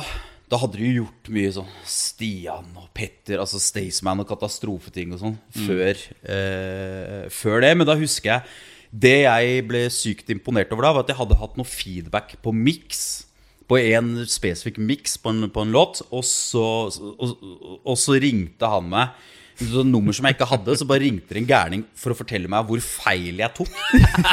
[0.52, 5.40] da hadde du gjort mye sånn Stian og Petter, altså Staysman og katastrofeting og sånn,
[5.66, 6.04] før,
[6.36, 7.72] eh, før det.
[7.80, 11.40] Men da husker jeg Det jeg ble sykt imponert over da, var at jeg hadde
[11.42, 13.26] hatt noe feedback på mix.
[13.70, 17.44] På en spesifikk mix på, på en låt, og så, og,
[17.84, 19.20] og så ringte han meg
[19.60, 22.18] et sånt nummer som jeg ikke hadde, så bare ringte det en gærning for å
[22.18, 23.72] fortelle meg hvor feil jeg tok.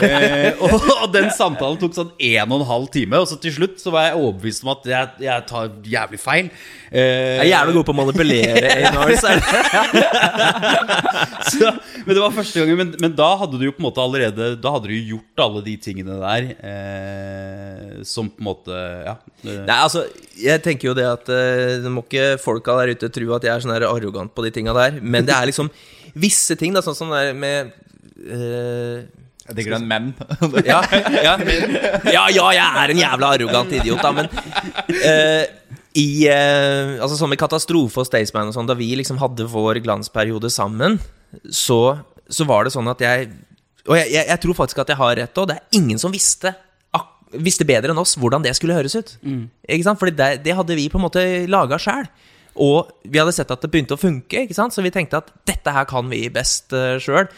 [0.07, 3.55] eh, og, og den samtalen tok sånn en og en halv time, og så til
[3.57, 6.51] slutt så var jeg overbevist om at jeg, jeg tar jævlig feil.
[6.87, 8.75] Eh, Jeg er jævlig god på å manipulere.
[8.87, 8.93] Er
[11.51, 11.71] så,
[12.07, 14.49] men det var første gangen men, men da hadde du jo på en måte allerede
[14.63, 19.17] Da hadde du jo gjort alle de tingene der eh, som på en måte Ja.
[19.45, 20.05] eh, Nei, altså,
[20.37, 23.53] jeg tenker jo det at eh, Det må ikke folka der ute tro at jeg
[23.53, 24.99] er sånn her arrogant på de tinga der.
[25.03, 25.71] Men det er liksom
[26.17, 27.73] visse ting, da, sånn som det er med
[28.33, 29.05] uh,
[29.49, 30.13] Jeg digger den menn.
[30.65, 30.81] ja,
[31.13, 31.37] ja.
[32.09, 35.45] ja, ja, jeg er en jævla arrogant idiot, da, men uh,
[35.97, 39.83] i uh, Altså sånn med Katastrofe og Staysman og sånn, da vi liksom hadde vår
[39.85, 40.99] glansperiode sammen,
[41.53, 43.33] så, så var det sånn at jeg
[43.89, 45.51] Og jeg, jeg, jeg tror faktisk at jeg har rett òg.
[45.51, 46.55] Det er ingen som visste
[47.33, 49.17] Visste bedre enn oss hvordan det skulle høres ut.
[49.67, 50.01] Ikke sant?
[50.01, 52.09] Fordi det, det hadde vi på en måte laga sjæl.
[52.57, 54.73] Og vi hadde sett at det begynte å funke, ikke sant?
[54.73, 57.29] så vi tenkte at dette her kan vi best uh, sjøl.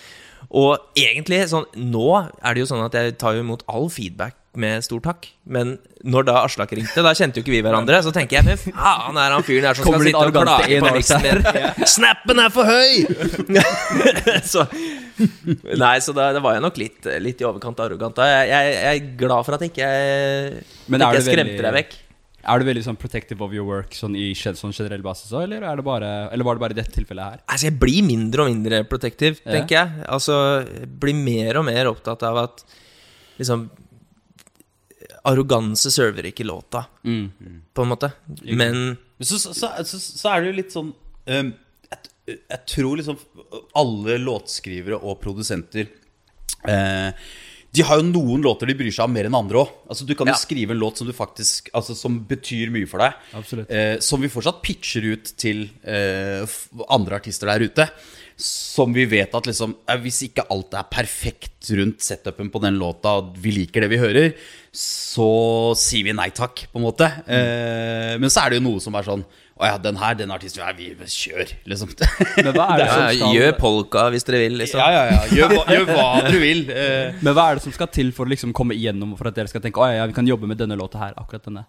[0.55, 4.38] Og egentlig, sånn, nå er det jo sånn at jeg tar jo imot all feedback
[4.59, 5.29] med stor takk.
[5.45, 8.01] Men når da Aslak ringte, da kjente jo ikke vi hverandre.
[8.05, 10.81] Så tenker jeg, men faen er han fyren her som Kommer skal sitte og klage
[10.83, 11.87] på miksen?
[11.99, 13.05] Snappen er for høy!
[14.53, 14.67] så
[15.19, 18.21] Nei, så da, da var jeg nok litt, litt i overkant arrogant.
[18.23, 19.89] Jeg, jeg, jeg er glad for at jeg ikke,
[20.93, 21.97] Men ikke jeg skremte deg vekk.
[22.49, 25.67] Er du veldig sånn protective of your work sånn i sånn generell basis òg, eller,
[25.67, 27.43] er eller var det bare i dette tilfellet her?
[27.51, 29.59] Altså, jeg blir mindre og mindre protective, Ja.
[29.59, 30.07] tenker jeg.
[30.07, 32.65] Altså, jeg blir mer og mer opptatt av at
[33.43, 33.67] liksom
[35.29, 38.11] Arroganse server ikke låta, på en måte.
[38.49, 41.51] Men så, så, så, så, er det jo litt sånn um,
[41.89, 43.19] jeg, jeg tror liksom
[43.81, 45.89] alle låtskrivere og produsenter
[46.69, 47.11] uh,
[47.75, 49.73] De har jo noen låter de bryr seg om mer enn andre òg.
[49.91, 50.41] Altså, du kan jo Ja.
[50.41, 53.67] skrive en låt som du faktisk Altså som betyr mye for deg.
[53.69, 56.47] Eh, som vi fortsatt pitcher ut til eh,
[56.89, 57.89] andre artister der ute.
[58.39, 62.77] Som vi vet at liksom eh, Hvis ikke alt er perfekt rundt setupen på den
[62.79, 64.29] låta, og vi liker det vi hører,
[64.71, 67.09] så sier vi nei takk, på en måte.
[67.27, 69.25] Eh, men så er det jo noe som er sånn
[69.59, 71.91] Å ja, den her, den artisten ja, vi Kjør, liksom.
[72.47, 74.85] Men hva er det som skal, gjør polka hvis dere vil, liksom.
[74.85, 75.27] ja, ja, ja.
[75.35, 76.63] Gjør, gjør hva dere vil.
[76.71, 79.41] Eh, men hva er det som skal til for å liksom komme igjennom, for at
[79.41, 81.67] dere skal tenke Å ja, ja, vi kan jobbe med denne låta her, akkurat denne?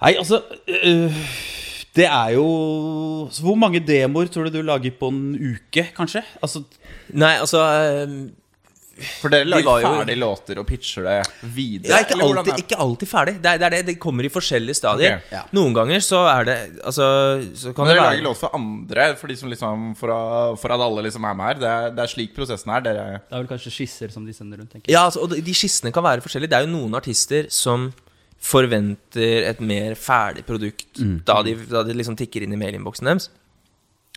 [0.00, 1.20] Nei, altså øh,
[1.96, 2.44] Det er jo
[3.34, 6.22] så Hvor mange demoer tror du du lager på en uke, kanskje?
[6.42, 6.62] Altså,
[7.18, 8.12] Nei, altså eh,
[9.22, 11.16] For dere lager de jo- ferdige låter og pitcher det
[11.56, 11.88] videre?
[11.90, 13.34] Ja, ikke alltid, ikke alltid ferdig.
[13.42, 15.16] Det er, det er det, det kommer i forskjellige stadier.
[15.16, 15.32] Okay.
[15.38, 15.40] ja.
[15.56, 17.06] Noen ganger så er det Altså
[17.56, 20.20] så kan Men dere lager låt for andre, for, de som liksom, for, å,
[20.60, 21.58] for at alle liksom er med her.
[21.64, 22.84] Det er, det er slik prosessen er.
[22.86, 24.94] Dere Det er vel kanskje skisser som de sender rundt, tenker jeg.
[24.94, 26.52] Ja, altså, og de- de skissene kan være forskjellige.
[26.54, 27.90] Det er jo noen artister som
[28.40, 33.28] forventer et mer ferdig produkt da, de, da de liksom tikker inn i mailinnboksen deres.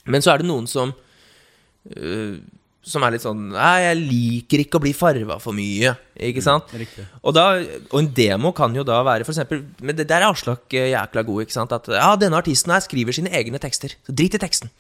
[0.08, 2.36] Men så er det noen som uh,
[2.84, 5.94] Som er litt sånn Nei, jeg liker ikke å bli farva for mye.
[6.28, 6.72] Ikke sant?
[6.76, 7.06] Riktig.
[7.22, 7.46] Og, da,
[7.92, 11.24] og en demo kan jo da være eksempel, Men det der er Aslak eh, jækla
[11.24, 11.46] god.
[11.46, 11.72] ikke sant?
[11.76, 13.96] At ja, denne artisten her skriver sine egne tekster.
[14.04, 14.72] Så drit i teksten.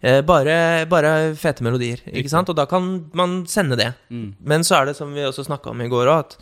[0.00, 2.04] Eh, bare, bare fete melodier.
[2.12, 2.52] ikke sant?
[2.52, 3.88] Og da kan man sende det.
[4.12, 6.38] Men så er det, som vi også snakka om i går òg, at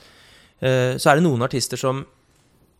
[0.66, 2.02] eh, så er det noen artister som,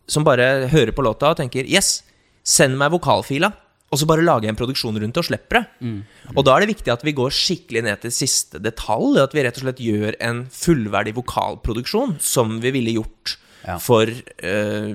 [0.07, 2.01] som bare hører på låta og tenker Yes,
[2.47, 3.51] send meg vokalfila.
[3.87, 5.89] Og så bare lager jeg en produksjon rundt det og slipper det.
[6.35, 9.15] Og da er det viktig at vi går skikkelig ned til siste detalj.
[9.23, 13.77] At vi rett og slett gjør en fullverdig vokalproduksjon som vi ville gjort Ja.
[13.81, 14.91] for øh,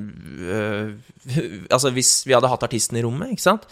[0.48, 0.92] øh,
[1.68, 3.66] Altså hvis vi hadde hatt artisten i rommet, ikke sant?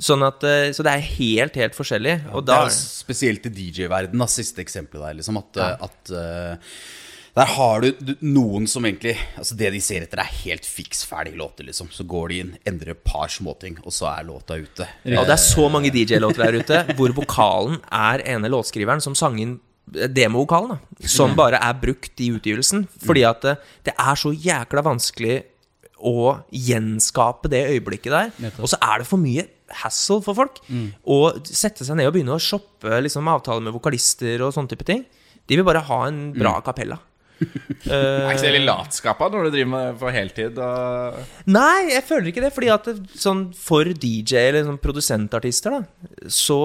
[0.00, 2.16] Sånn at, øh, så det er helt, helt forskjellig.
[2.34, 5.38] Og det er spesielt i DJ-verden, da, siste eksempelet der, liksom.
[5.38, 5.68] At, ja.
[5.86, 6.72] at eh,
[7.34, 11.04] der har du du- noen som egentlig Altså Det de ser etter, er helt fiks
[11.04, 11.88] ferdige låter, liksom.
[11.90, 14.86] Så går de inn, endrer et par småting, og så er låta ute.
[15.18, 19.38] Og det er så mange DJ-låter der ute hvor vokalen er ene låtskriveren som sang
[19.42, 19.56] inn
[19.96, 22.86] eh, demovokalen, da, som bare er brukt i utgivelsen.
[23.04, 25.42] Fordi at det, det er så jækla vanskelig
[26.04, 28.30] å gjenskape det øyeblikket der.
[28.60, 29.46] Og så er det for mye
[29.82, 30.60] hassle for folk.
[31.06, 31.18] Å
[31.48, 35.04] sette seg ned og begynne å shoppe liksom, avtaler med vokalister og sånne type ting.
[35.48, 36.98] De vil bare ha en bra kapella.
[37.38, 40.60] Det er ikke så litt latskap når du driver med det på heltid.
[40.62, 41.18] Og...
[41.50, 42.52] Nei, jeg føler ikke det.
[42.56, 46.60] Fordi at det, sånn, for DJ eller sånn produsentartister, da, så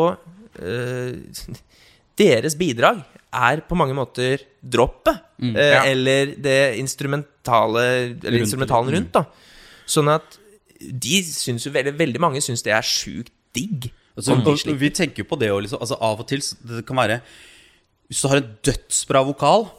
[0.62, 1.58] øh,
[2.20, 3.00] Deres bidrag
[3.32, 5.22] er på mange måter droppet.
[5.40, 5.84] Mm, Ja.
[5.88, 9.24] Eller det instrumentale Eller Rundt, instrumentalen rundt, da.
[9.90, 10.36] Sånn at
[10.80, 13.88] de syns jo veldig, veldig mange syns det er sjukt digg.
[14.20, 15.80] Altså, og vi tenker jo på det òg, liksom.
[15.80, 17.22] Altså, av og til så det kan være
[18.10, 19.70] Hvis du har en dødsbra vokal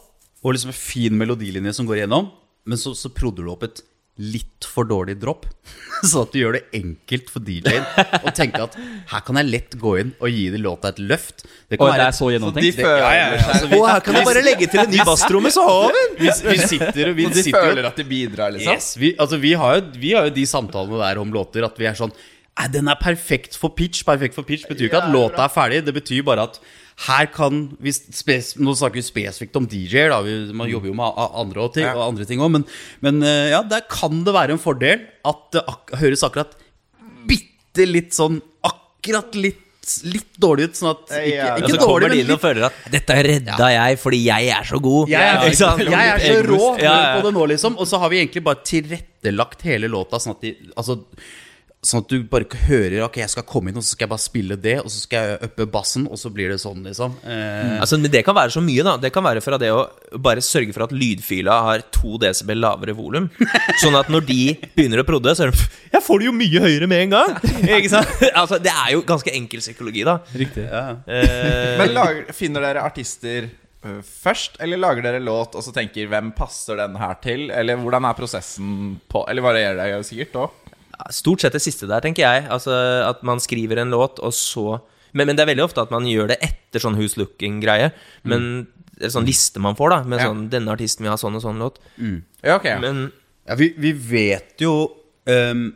[0.41, 2.31] og liksom en fin melodilinje som går igjennom,
[2.65, 3.83] men så, så prodder du opp et
[4.21, 5.45] litt for dårlig dropp.
[6.01, 7.85] Sånn at du gjør det enkelt for DJ-en
[8.25, 8.75] å tenke at
[9.11, 11.45] her kan jeg lett gå inn og gi de låta et løft.
[11.69, 12.81] Det Og det er så Så de gjennomtenkt?
[12.81, 13.45] det, ja, ja, ja.
[13.53, 16.17] Altså, vi, her kan jeg bare legge til en ny basstromme, så har vi den!
[16.19, 18.75] vi, vi sitter og vi de sitter føler at de bidrar, liksom?
[18.75, 21.81] Yes, vi, altså, vi, har jo, vi har jo de samtalene der om låter at
[21.81, 22.13] vi er sånn
[22.51, 24.03] Nei, den er perfekt for pitch.
[24.05, 25.77] Perfekt for pitch betyr ikke at låta er ferdig.
[25.87, 26.59] Det betyr bare at
[27.07, 30.13] her kan vi spes, Nå snakker vi spesifikt om DJ-er,
[30.53, 31.95] man jobber jo med andre ting, Ja.
[31.97, 32.51] og andre ting òg.
[32.51, 32.65] Men,
[33.01, 36.53] men eh, ja, der kan det være en fordel at det ak høres akkurat
[37.27, 39.57] bitte litt sånn akkurat litt,
[40.05, 40.77] litt dårlig ut.
[40.77, 42.73] Sånn at Ja, Ikke, Og ikke så kommer dårlig, de men inn og føler at
[42.91, 45.09] 'dette redda jeg fordi jeg er så god'.
[45.09, 45.79] jeg er, Ikke sant?
[45.81, 47.15] jeg er så rå Ja, ja.
[47.17, 47.77] på det nå, liksom.
[47.81, 50.99] Og så har vi egentlig bare tilrettelagt hele låta sånn at, de, altså,
[51.81, 54.21] sånn at du bare hører Ok, jeg skal komme inn, og så skal jeg bare
[54.21, 57.15] spille det, og så skal jeg uppe bassen, og så blir det sånn, liksom.
[57.25, 58.93] Eh, Altså, men det kan være så mye, da.
[59.01, 59.79] Det kan være fra det å
[60.21, 63.31] bare sørge for at lydfila har to desibel lavere volum.
[63.81, 64.37] Sånn at når de
[64.75, 65.65] begynner å prodde, så er det
[65.95, 67.33] Jeg får det jo mye høyere med en gang!
[67.79, 68.13] Ikke sant?
[68.29, 70.19] Altså, det er jo ganske enkel psykologi, da.
[70.37, 70.67] Riktig.
[70.69, 70.85] ja.
[71.09, 76.05] Eh, Men lager, finner dere artister øh, først, eller lager dere låt og så tenker
[76.13, 77.49] 'hvem passer den her til'?
[77.57, 80.57] Eller hvordan er prosessen på Eller varierer det sikkert òg?
[81.09, 82.47] Stort sett det siste der, tenker jeg.
[82.49, 82.71] Altså
[83.09, 84.81] At man skriver en låt, og så
[85.13, 87.89] men, men det er veldig ofte at man gjør det etter sånn Who's Looking-greie.
[88.23, 90.03] Men det er sånn liste man får, da.
[90.07, 90.29] Med Ja.
[90.29, 91.79] sånn 'Denne artisten vil ha sånn og sånn låt'.
[92.43, 92.79] Ja, ok.
[92.79, 93.11] Men
[93.47, 94.91] Ja, vi, vi vet jo
[95.25, 95.75] um,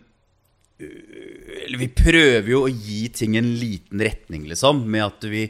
[0.80, 4.86] Eller vi prøver jo å gi ting en liten retning, liksom.
[4.88, 5.50] Med at vi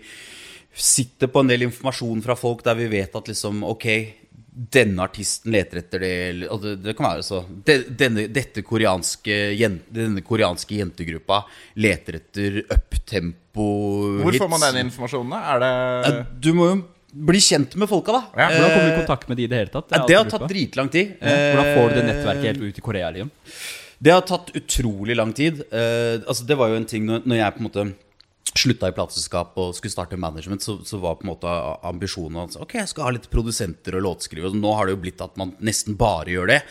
[0.76, 3.86] sitter på en del informasjon fra folk der vi vet at liksom Ok,
[4.56, 9.36] denne artisten leter etter det, eller og det, det kan være så denne, dette koreanske,
[9.91, 11.41] Denne koreanske jentegruppa
[11.84, 13.65] leter etter uptempo
[14.24, 15.34] Hvor får man den informasjonen?
[15.36, 15.41] da?
[15.56, 16.78] Er det Du må jo
[17.15, 18.24] bli kjent med folka, da.
[18.36, 19.91] Ja, Hvordan kommer du i Eh, kontakt med de i det hele tatt?
[19.91, 21.13] ja, er det har tatt dritlang tid.
[21.20, 23.10] Hvordan får du det Eh, nettverket helt ut i Korea?
[23.12, 23.32] Liksom?
[24.04, 25.62] Det har tatt utrolig lang tid.
[25.72, 27.86] Eh, altså Det var jo en ting når jeg på en måte
[28.56, 31.54] slutta i plateselskap og skulle starte management, så, så var på en måte
[31.88, 34.54] ambisjonen hans ok, jeg skal ha litt produsenter og låtskrive.
[34.56, 36.62] Nå har det jo blitt at man nesten bare gjør det.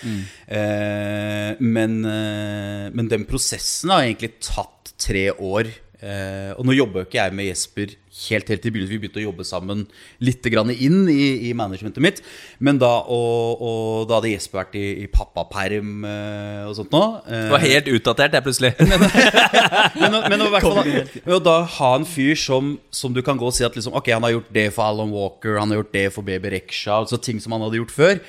[0.48, 5.68] Eh, men, eh, men den prosessen har egentlig tatt tre år.
[6.04, 8.94] Eh, og nå jobber jo ikke jeg med Jesper helt helt i begynnelsen.
[8.94, 9.84] Vi begynte å jobbe sammen
[10.22, 12.20] litt grann inn i, i managementet mitt.
[12.62, 17.02] Men da, og, og da hadde Jesper vært i, i pappaperm eh, og sånt nå.
[17.26, 18.72] Eh, det var helt utdatert, jeg, plutselig.
[20.00, 23.14] men, men å, i hvert fall, da, men å da ha en fyr som, som
[23.14, 25.58] du kan gå og si at liksom, Ok, han har gjort det for Alan Walker,
[25.60, 28.22] han har gjort det for Baby Reksha, altså ting som han hadde gjort før.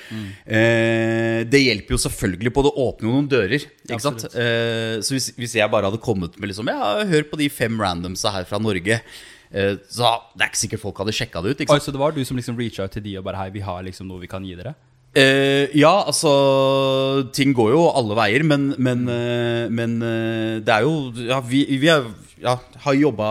[0.46, 2.66] Eh, det hjelper jo selvfølgelig på.
[2.66, 3.70] Det åpner jo noen dører.
[3.86, 4.26] Ikke sant?
[4.34, 7.78] Eh, så hvis, hvis jeg bare hadde kommet med liksom Ja, hør på de fem
[7.82, 9.02] randomsa her fra Norge.
[9.56, 11.64] Eh, så det er ikke sikkert folk hadde sjekka det ut.
[11.72, 13.64] Oi, så det var du som liksom reacha ut til de og bare Hei, vi
[13.64, 14.76] har liksom noe vi kan gi dere?
[15.16, 16.32] Uh, ja, altså
[17.32, 21.62] Ting går jo alle veier, men, men, uh, men uh, det er jo Ja, vi,
[21.80, 22.10] vi er,
[22.42, 23.28] ja, har jobba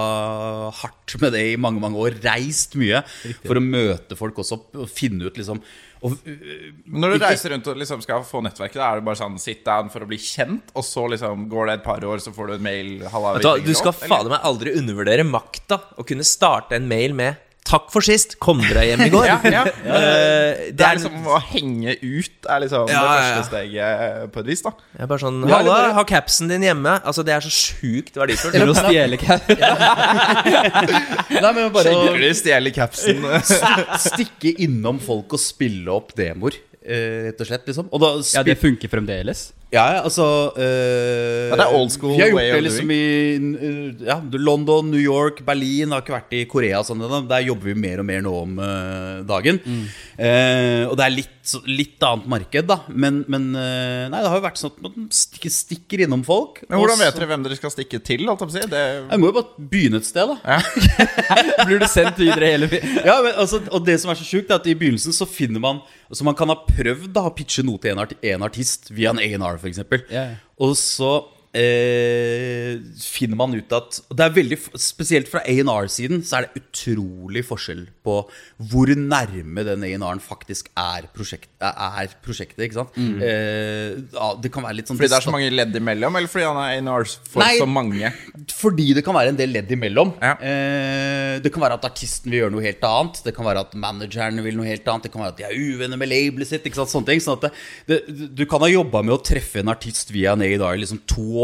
[0.81, 2.17] hardt med det i mange mange år.
[2.25, 3.03] Reist mye
[3.45, 5.61] for å møte folk også og finne ut liksom
[6.05, 9.17] og, eh, Når du reiser rundt og liksom skal få nettverket, da er det bare
[9.17, 12.21] sånn sit down for å bli kjent, og så liksom går det et par år,
[12.21, 16.05] så får du en mail halla, Vet du, skal fader meg aldri undervurdere makta å
[16.05, 19.25] kunne starte en mail med 'Takk for sist, kom dere hjem i går'.
[19.33, 19.63] Ja, ja.
[19.65, 24.43] Uh, Det er liksom å henge ut er liksom Ja, det ja, første steget på
[24.43, 24.73] et vis, da.
[24.99, 26.99] Jeg er bare sånn Ja, 'Halla, bare- ha capsen din hjemme'.
[27.09, 28.55] Altså, det er så sjukt verdifullt.
[28.59, 29.65] Eller å stjele capsen.
[31.41, 33.25] Nei, men bare du stjeler capsen?
[34.05, 37.65] stikke innom folk og spille opp demoer, eh, rett og slett.
[37.67, 39.53] liksom Og da Ja, det funker fremdeles.
[39.75, 44.21] Ja, ja, altså eh, Ja, det er old school way of liksom i eh, ja,
[44.39, 45.95] London, New York, Berlin.
[45.95, 46.83] Har ikke vært i Korea.
[46.87, 49.59] Sånn, der jobber vi mer og mer nå om eh, dagen.
[49.65, 49.85] Mm.
[50.15, 52.77] Uh, og det er litt, litt annet marked, da.
[52.89, 56.61] Men, men nei, det har jo vært sånn at man stikker, stikker innom folk.
[56.69, 58.23] Men hvordan vet dere hvem dere skal stikke til?
[58.29, 58.71] Holdt jeg si?
[58.71, 60.61] Det, Jeg må jo bare begynne et sted, da.
[61.67, 62.69] Blir du sendt videre hele
[63.09, 65.63] Ja, men, altså, og det som er så sjukt, er at i begynnelsen så finner
[65.63, 65.81] man
[66.13, 69.13] Så Man kan ha prøvd da, å pitche noe til en, art en artist via
[69.13, 69.81] en A&R, f.eks.
[70.11, 70.37] Yeah.
[70.61, 76.49] Og så eh, finner man ut at det er veldig, Spesielt fra A&R-siden så er
[76.49, 78.17] det utrolig forskjell på
[78.71, 82.67] hvor nærme den A&R-en faktisk er, prosjekt, er prosjektet.
[82.67, 82.99] ikke sant?
[82.99, 86.31] Eh, ja, det kan være litt sånn fordi det er så mange ledd imellom, eller
[86.31, 87.55] fordi han er A&R for Nei.
[87.61, 88.13] så mange?
[88.55, 90.13] fordi det kan være en del ledd imellom.
[90.23, 90.35] Ja.
[90.41, 93.21] Eh, det kan være at artisten vil gjøre noe helt annet.
[93.27, 95.07] Det kan være at manageren vil noe helt annet.
[95.07, 96.67] Det kan være at de er uvenner med labelet sitt.
[96.67, 96.93] Ikke sant?
[96.95, 97.47] Sånne ting Sånn at
[97.89, 101.03] det, det, Du kan ha jobba med å treffe en artist via en A&R liksom
[101.11, 101.25] to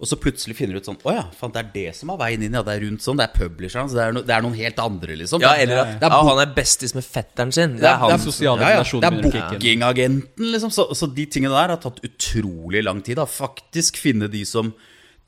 [0.00, 2.18] og så plutselig finner du ut sånn Å ja, faen, det er det som er
[2.20, 2.56] veien inn.
[2.58, 3.16] Ja, det er rundt sånn.
[3.20, 3.88] Det er publisheren.
[3.92, 5.40] Så det er, no, det er noen helt andre, liksom.
[5.44, 7.76] Ja, er- eller at er ja, han er bestis med fetteren sin.
[7.80, 8.10] Det er han.
[8.12, 9.20] det er, sosiale ja, ja, det er
[9.54, 10.70] bookingagenten, liksom.
[10.74, 13.16] Så, så de tingene der har tatt utrolig lang tid.
[13.20, 13.26] Da.
[13.30, 14.72] Faktisk finne de som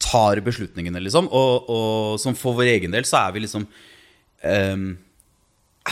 [0.03, 1.29] tar beslutningene, liksom.
[1.31, 3.69] Og, og som for vår egen del så er vi liksom
[4.43, 4.87] um,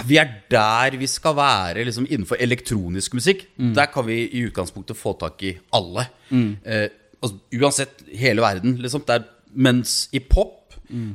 [0.06, 3.40] vi er der vi skal være liksom, innenfor elektronisk musikk.
[3.74, 6.04] Der kan vi i utgangspunktet få tak i alle.
[6.30, 6.84] Eh,
[7.20, 8.76] altså, uansett hele verden.
[8.82, 9.04] Liksom.
[9.08, 10.56] Der, mens i pop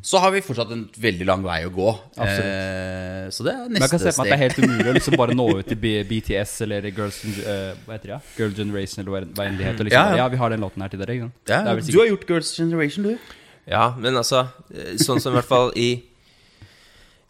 [0.07, 1.89] så har vi fortsatt en veldig lang vei å gå.
[2.23, 4.87] Eh, så det er Men jeg kan se på meg at det er helt umulig
[4.87, 8.19] å liksom bare nå ut til B- BTS eller Girls uh, Hva heter det?
[8.37, 9.89] Girl Generation eller hva enn det heter.
[9.89, 10.27] Liksom, Ja, ja, ja.
[10.31, 11.17] vi har den låten her til dere.
[11.17, 11.35] Ikke sant?
[11.51, 13.35] Ja, Det er vel du har gjort Girls Generation, du.
[13.67, 15.89] Ja, men altså eh, Sånn som i hvert fall i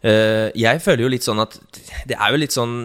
[0.04, 1.58] uh, Jeg føler jo litt sånn at
[2.06, 2.76] Det er jo litt sånn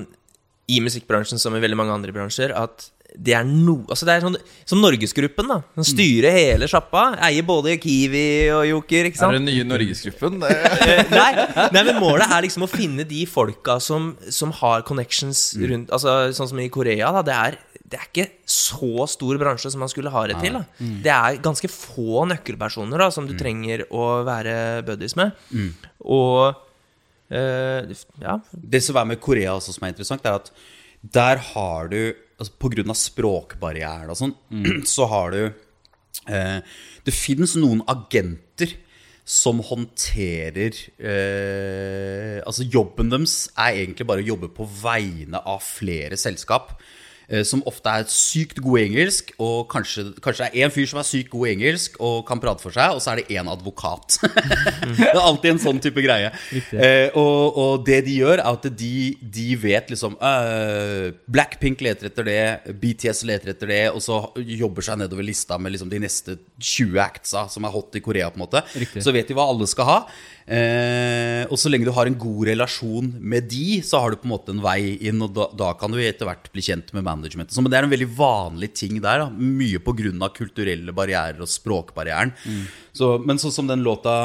[0.71, 4.24] i musikkbransjen som i veldig mange andre bransjer at det er no, altså det er
[4.24, 5.58] sånn, Som Norgesgruppen, da.
[5.76, 7.10] Som styrer hele sjappa.
[7.28, 8.24] Eier både Kiwi
[8.56, 9.10] og Joker.
[9.10, 10.39] ikke Er det den nye Norgesgruppen?
[10.82, 11.32] Eh, nei,
[11.76, 16.32] nei, men målet er liksom å finne de folka som, som har connections rundt Altså
[16.36, 17.21] Sånn som i Korea, da.
[17.28, 17.58] Det er,
[17.91, 20.58] det er ikke så stor bransje som man skulle ha det til.
[20.58, 20.63] da
[21.06, 24.56] Det er ganske få nøkkelpersoner da som du trenger å være
[24.88, 25.36] buddies med.
[26.02, 26.56] Og
[27.36, 28.39] øh, ja.
[28.52, 30.52] Det som er med Korea også som er interessant, er at
[31.02, 32.02] der har du
[32.41, 34.34] altså På grunn av språkbarrieren og sånn,
[34.95, 36.58] så har du eh,
[37.06, 38.73] Det fins noen agenter
[39.32, 46.17] som håndterer eh, Altså jobben deres er egentlig bare å jobbe på vegne av flere
[46.19, 46.73] selskap.
[47.32, 50.89] Eh, Som ofte er sykt god i engelsk, og kanskje, kanskje det er én fyr
[50.91, 53.38] som er sykt god i engelsk og kan prate for seg, og så er det
[53.39, 54.20] én advokat.
[55.00, 56.32] det er alltid en sånn type greie.
[56.52, 62.12] Eh, og, og det de gjør, er at de, de vet liksom uh, Blackpink leter
[62.12, 62.41] etter det,
[62.82, 67.02] BTS leter etter det, og så jobber seg nedover lista med liksom de neste 20
[67.02, 68.63] actsa som er hot i Korea, på en måte.
[68.76, 69.04] Riktig.
[69.06, 70.00] Så vet de hva alle skal ha.
[70.49, 74.27] Eh, og så lenge du har en god relasjon med de, så har du på
[74.27, 77.06] en måte en vei inn, og da, da kan du etter hvert bli kjent med
[77.06, 77.58] managementet.
[77.62, 79.30] Men det er en veldig vanlig ting der, da.
[79.32, 80.32] mye pga.
[80.36, 82.34] kulturelle barrierer og språkbarrieren.
[82.93, 84.15] Så, men sånn som den låta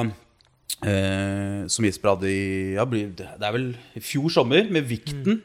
[0.85, 5.43] eh, som Jesper hadde i ja, Det er vel i fjor sommer, med Vikten,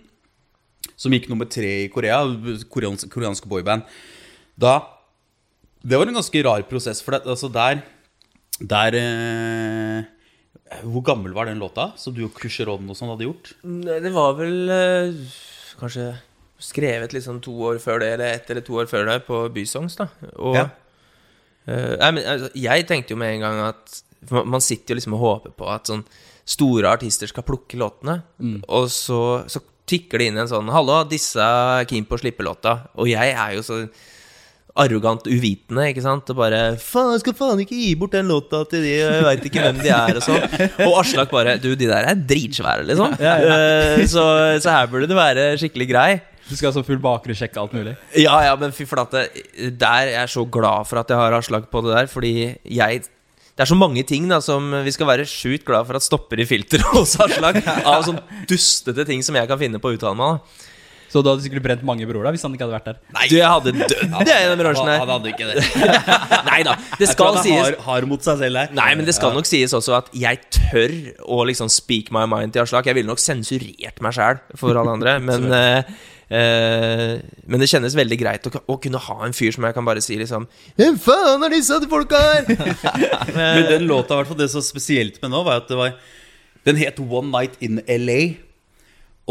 [0.96, 2.24] som gikk nummer tre i Korea,
[2.72, 3.86] koreansk, koreanske boyband.
[4.56, 4.80] Da
[5.82, 7.82] Det var en ganske rar prosess, for det, altså der
[8.62, 10.04] Der eh,
[10.84, 13.50] Hvor gammel var den låta som du og Kusheron og sånn hadde gjort?
[13.62, 15.18] Det var vel eh,
[15.82, 16.06] kanskje
[16.62, 19.98] skrevet liksom to år før det, eller ett eller to år før det, på Bysongs,
[19.98, 20.08] da.
[20.38, 20.68] Og Ja.
[21.68, 24.94] eh, nei, men, altså, jeg tenkte jo med en gang at for man- Man sitter
[24.94, 26.06] jo liksom og håper på at sånn
[26.46, 28.22] store artister skal plukke låtene,
[28.70, 32.46] og så, så tikker det inn en sånn 'Hallo, disse er keen på å slippe
[32.46, 33.90] låta', og jeg er jo så
[34.80, 36.30] arrogant uvitende, ikke sant?
[36.32, 39.46] Og bare 'Faen, jeg skal faen ikke gi bort den låta til de, jeg veit
[39.50, 40.44] ikke hvem de er', og sånn.
[40.88, 43.14] Og Aslak bare 'Du, de der er dritsvære', liksom.
[43.20, 44.24] Eh, Så,
[44.64, 46.22] så her burde du være skikkelig grei.
[46.50, 47.96] Du skal ha så full bakre sjekke alt mulig.
[48.18, 49.28] Ja, ja, men fy flate.
[49.78, 53.04] Der er jeg så glad for at jeg har Aslak på det der, fordi jeg
[53.52, 56.40] det er så mange ting da som vi skal være sjukt glad for at stopper
[56.40, 57.60] i filteret hos Aslak.
[57.86, 60.40] Av sånn dustete ting som jeg kan finne på å uttale meg.
[60.40, 60.68] da.
[61.12, 63.00] Så du hadde sikkert brent mange broer da, hvis han ikke hadde vært der.
[63.12, 63.26] Nei.
[63.28, 65.02] Du, jeg hadde dødd i den bransjen her.
[65.10, 65.64] hadde ikke det.
[66.52, 68.72] Nei da, det Jeg tror han sies Har, har mot seg selv her.
[68.78, 70.94] Nei, men det skal nok sies også at jeg tør
[71.28, 72.88] å liksom speak my mind til Aslak.
[72.88, 75.92] Jeg ville nok sensurert meg sjæl for alle andre, men eh,
[76.32, 79.88] eh, Men det kjennes veldig greit å, å kunne ha en fyr som jeg kan
[79.88, 80.48] bare si liksom
[80.80, 82.48] Hvem faen er disse folka her?
[83.36, 85.80] Men den låta, i hvert fall det som er spesielt med nå, var at det
[85.80, 85.98] var
[86.68, 88.22] Den het One Night in LA.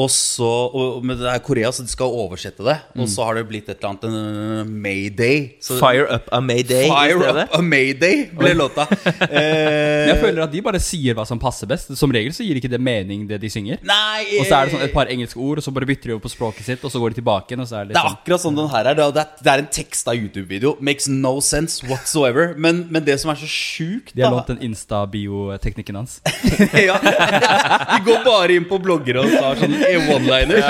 [0.00, 2.76] Og så, og, Men det er Korea, så de skal oversette det.
[2.96, 5.56] Og så har det blitt et eller annet en Mayday.
[5.60, 8.86] Så, Fire up a Mayday Fire up a Mayday ble låta.
[8.90, 9.36] Men
[10.10, 11.92] jeg Eh, føler at de bare sier hva som passer best.
[11.98, 13.80] Som regel så gir ikke det mening, det de synger.
[13.86, 16.16] nei Og så er det sånn et par engelske ord, og så bare bytter de
[16.16, 18.44] over på språket sitt, og så går de tilbake igjen, det Det er sånn akkurat
[18.44, 18.98] sånn den her er.
[18.98, 20.74] Det er, det er en teksta YouTube-video.
[20.80, 22.54] Makes no sense whatsoever.
[22.56, 26.18] Men, men det som er så sjukt De har lånt den Insta-bio-teknikken hans.
[26.88, 26.96] ja.
[27.00, 30.60] De går bare inn på blogger og tar sånn one-liner.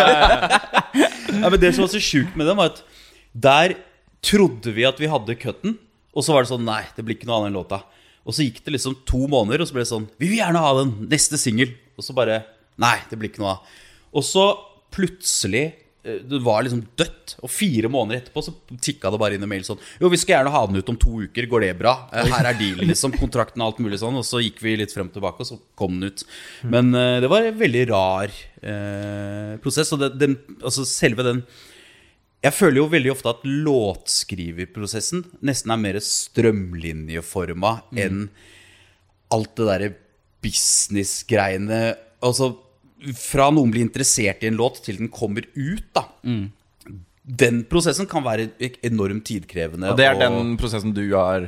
[1.40, 2.82] ja, men det som var så sjukt med dem, var at
[3.32, 3.76] der
[4.24, 5.76] trodde vi at vi hadde cutten,
[6.10, 7.82] og så var det sånn Nei, det blir ikke noe annet enn låta.
[8.26, 10.62] Og så gikk det liksom to måneder, og så ble det sånn Vi vil gjerne
[10.62, 10.90] ha den.
[11.10, 11.72] Neste singel.
[11.96, 12.42] Og så bare
[12.80, 13.78] Nei, det blir ikke noe av.
[14.16, 14.44] Og så
[14.94, 15.70] plutselig
[16.02, 17.34] det var liksom dødt.
[17.44, 20.38] Og fire måneder etterpå så tikka det bare inn en mail sånn Jo, vi skal
[20.38, 21.48] gjerne ha den ut om to uker.
[21.50, 21.94] Går det bra?
[22.12, 23.16] Eh, Her er dealen, liksom.
[23.20, 24.16] Kontrakten og alt mulig sånn.
[24.16, 26.24] Og så gikk vi litt frem og tilbake, og så kom den ut.
[26.64, 29.92] Men uh, det var en veldig rar uh, prosess.
[29.96, 31.44] Og det, den, altså selve den
[32.40, 38.30] jeg føler jo veldig ofte at låtskriverprosessen nesten er mer strømlinjeforma enn
[39.28, 39.90] alt det derre
[40.40, 41.82] business-greiene.
[42.24, 42.54] Altså,
[43.16, 46.06] fra noen blir interessert i en låt til den kommer ut, da.
[47.30, 48.50] Den prosessen kan være
[48.86, 49.92] enormt tidkrevende.
[49.92, 51.46] Og det er den prosessen du har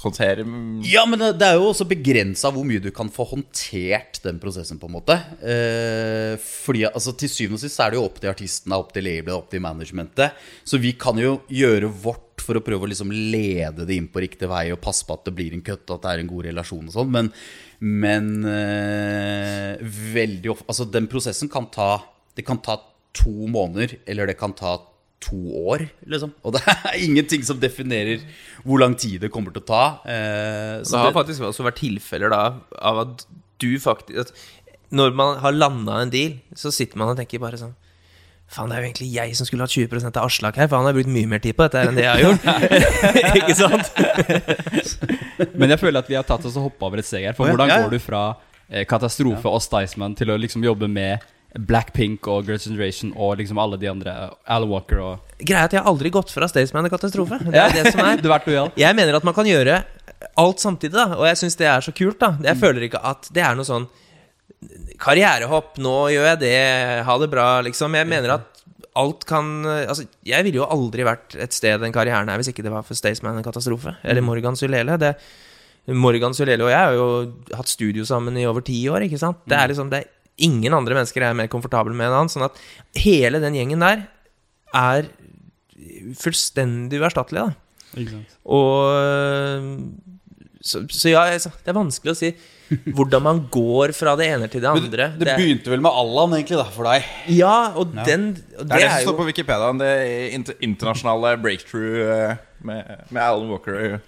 [0.00, 0.44] håndterer
[0.88, 4.40] Ja, men det, det er jo også begrensa hvor mye du kan få håndtert den
[4.42, 5.16] prosessen, på en måte.
[5.44, 9.06] Eh, fordi altså, til syvende og sist er det jo opp til artistene, opp til
[9.06, 10.36] labelet, opp til managementet.
[10.64, 14.22] Så vi kan jo gjøre vårt for å prøve å liksom lede det inn på
[14.24, 16.30] riktig vei og passe på at det blir en cut og at det er en
[16.30, 17.12] god relasjon og sånn.
[17.12, 17.28] Men,
[17.80, 19.78] men eh,
[20.14, 21.94] veldig ofte Altså, den prosessen kan ta
[22.36, 22.76] Det kan ta
[23.16, 24.76] to måneder, eller det kan ta
[25.20, 25.36] to
[25.68, 26.30] år, liksom.
[26.46, 28.22] Og det er ingenting som definerer
[28.62, 29.80] hvor lang tid det kommer til å ta.
[30.08, 32.42] Eh, så Det har det- faktisk også vært tilfeller da
[32.78, 33.26] av at
[33.60, 34.32] du faktisk at
[34.94, 37.74] Når man har landa en deal, så sitter man og tenker bare sånn
[38.50, 40.88] Faen, det er jo egentlig jeg som skulle hatt 20% av Aslak her, for han
[40.88, 42.42] har brukt mye mer tid på dette enn det jeg har gjort.
[43.40, 45.50] Ikke sant?
[45.54, 47.36] Men jeg føler at vi har tatt oss og hoppa over et steg her.
[47.38, 48.24] For hvordan går du fra
[48.66, 51.22] eh, katastrofe og Sticeman til å liksom jobbe med
[51.54, 54.12] Blackpink og Girls' Generation og liksom alle de andre,
[54.46, 57.38] Al Walker og Greia er at jeg har aldri gått fra Staysman til katastrofe.
[57.46, 58.20] Det er det som er.
[58.84, 59.80] Jeg mener at man kan gjøre
[60.38, 61.16] alt samtidig, da.
[61.16, 62.34] Og jeg syns det er så kult, da.
[62.44, 63.86] Jeg føler ikke at det er noe sånn
[65.00, 66.56] karrierehopp, nå gjør jeg det,
[67.06, 67.96] ha det bra, liksom.
[67.96, 68.48] Jeg mener at
[68.98, 72.64] alt kan Altså, jeg ville jo aldri vært et sted den karrieren er hvis ikke
[72.66, 73.94] det var for Staysman en katastrofe.
[74.02, 74.98] Eller Morgan Sulele.
[75.00, 75.14] Det,
[75.96, 77.06] Morgan Sulele og jeg har jo
[77.56, 79.40] hatt studio sammen i over ti år, ikke sant.
[79.48, 82.30] Det er liksom det er Ingen andre mennesker jeg er mer komfortabel med enn han.
[82.32, 82.56] Sånn at
[82.96, 84.06] hele den gjengen der
[84.72, 85.10] er
[86.16, 87.50] fullstendig uerstattelig, da.
[88.48, 88.80] Og
[90.64, 92.30] så, så ja, det er vanskelig å si
[92.70, 95.08] hvordan man går fra det ene til det Men andre.
[95.18, 97.08] det, det begynte vel med Allan, egentlig, da, for deg.
[97.34, 99.72] ja, og den og Det er det som står på Wikipedia.
[99.80, 103.98] Det internasjonale breakthrough eh, med, med Alan Walker.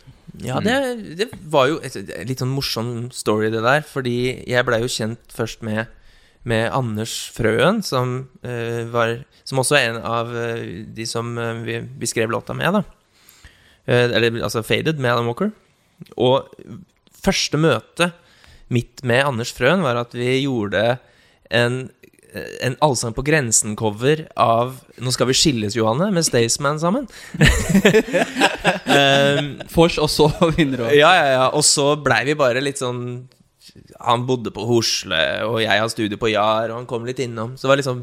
[0.41, 0.77] Ja, det,
[1.19, 1.99] det var jo et,
[2.29, 3.83] litt sånn morsom story, det der.
[3.87, 5.91] Fordi jeg blei jo kjent først med,
[6.49, 8.15] med Anders Frøen, som,
[8.47, 11.35] uh, var, som også er en av eh, de som
[11.67, 12.85] vi, vi skrev låta med, da.
[13.91, 15.53] Uh, eller altså Faded med Alan Walker.
[16.17, 16.49] Og
[17.23, 18.13] første møte
[18.73, 20.97] mitt med Anders Frøen var at vi gjorde
[21.53, 21.85] en
[22.65, 27.05] en Allsang på grensen-cover av 'Nå skal vi skilles, Johanne' med Staysman sammen.
[28.89, 30.87] um, Fors, og så vinner du.
[30.97, 31.47] ja, ja, ja.
[31.53, 33.29] Og så blei vi bare litt sånn
[34.03, 37.55] Han bodde på Hosle, og jeg har studie på Jar, og han kom litt innom.
[37.57, 38.01] Så, det var liksom,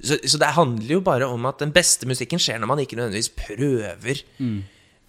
[0.00, 2.96] så, så det handler jo bare om at den beste musikken skjer når man ikke
[3.00, 4.22] nødvendigvis prøver.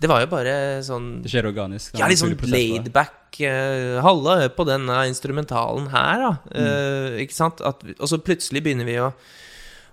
[0.02, 1.94] Det var jo bare sånn Det skjer organisk.
[1.94, 3.14] er ja, litt sånn laidback.
[3.40, 6.32] Uh, Halla, hør på denne instrumentalen her, da.
[6.52, 7.62] Eh, ikke sant?
[7.64, 9.08] At, og så plutselig begynner vi å,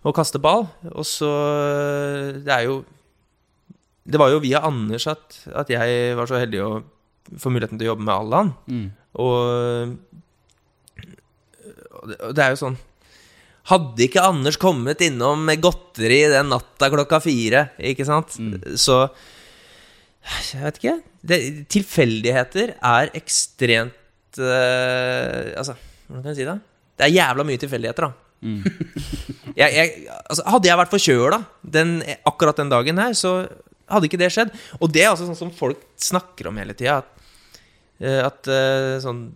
[0.02, 0.66] å kaste ball.
[0.90, 1.30] Og så
[2.42, 2.80] Det er jo
[4.02, 6.72] Det var jo via Anders at, at jeg var så heldig å
[7.38, 8.52] få muligheten til å jobbe med Allan.
[8.66, 8.86] Mm.
[9.22, 9.94] Og,
[11.94, 12.78] og, det, det er jo sånn
[13.68, 18.38] Hadde ikke Anders kommet innom med godteri den natta klokka fire, ikke sant,
[18.80, 19.02] så
[20.24, 20.94] Jeg vet ikke.
[21.28, 21.38] Det,
[21.72, 25.76] tilfeldigheter er ekstremt uh, Altså,
[26.06, 26.58] hvordan kan jeg si det?
[26.98, 28.26] Det er jævla mye tilfeldigheter, da.
[29.58, 31.38] jeg, jeg, altså, hadde jeg vært forkjøla
[32.30, 33.32] akkurat den dagen her, så
[33.88, 34.54] hadde ikke det skjedd.
[34.80, 37.00] Og det er altså sånn som folk snakker om hele tida.
[37.02, 37.28] At,
[38.02, 39.28] eh, at uh, sånn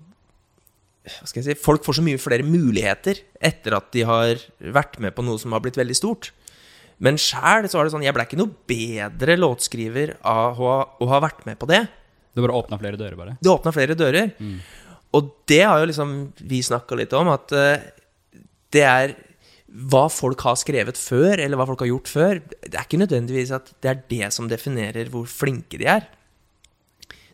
[1.03, 5.01] hva skal jeg si, Folk får så mye flere muligheter etter at de har vært
[5.03, 6.31] med på noe som har blitt veldig stort.
[7.03, 10.87] Men sjæl så var det sånn Jeg ble ikke noe bedre låtskriver av å, ha-
[11.03, 11.83] å ha vært med på det.
[12.33, 13.35] Det bare åpna flere dører, bare.
[13.43, 14.31] Det åpna flere dører.
[15.13, 16.13] Og det har jo liksom
[16.49, 17.83] vi snakka litt om, at eh,
[18.73, 19.13] det er
[19.93, 22.41] hva folk har skrevet før, eller hva folk har gjort før.
[22.63, 26.07] Det er ikke nødvendigvis at det er det som definerer hvor flinke de er.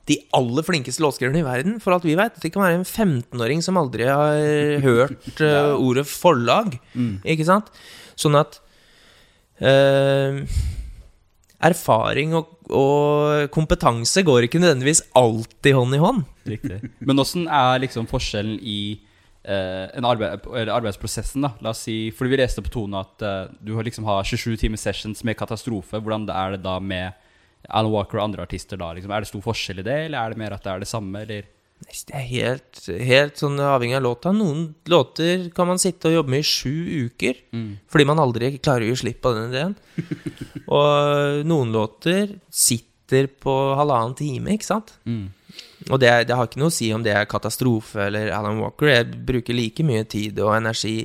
[0.08, 2.38] De aller flinkeste låtskriverne i verden, for alt vi vet.
[2.40, 4.38] Det kan være en 15-åring som aldri har
[4.86, 6.78] hørt eh, ordet forlag.
[7.28, 7.68] Ikke sant?
[8.18, 8.58] Sånn at
[11.58, 16.24] Erfaring og, og kompetanse går ikke nødvendigvis alltid hånd i hånd.
[16.46, 16.78] Riktig.
[17.06, 18.80] Men åssen er liksom forskjellen i
[19.42, 21.54] eh, en arbeid, arbeidsprosessen, da?
[21.64, 24.54] La oss si, fordi vi leste på Tone at eh, du har liksom har 27
[24.62, 25.98] timer sessions med katastrofe.
[25.98, 27.18] Hvordan er det da med
[27.68, 28.92] Alan Walker og andre artister da?
[28.94, 30.90] Liksom, er det stor forskjell i det, eller er det mer at det er det
[30.90, 31.50] samme, eller?
[31.88, 34.32] Det er helt, helt sånn avhengig av låta.
[34.34, 36.74] Noen låter kan man sitte og jobbe med i sju
[37.08, 37.40] uker.
[37.88, 39.74] Fordi man aldri klarer å gi slipp på den ideen.
[40.78, 44.94] og noen låter sitter på halvannen time, ikke sant?
[45.88, 48.90] Og det, det har ikke noe å si om det er katastrofe eller Alan Walker.
[48.90, 50.98] Jeg bruker like mye tid og energi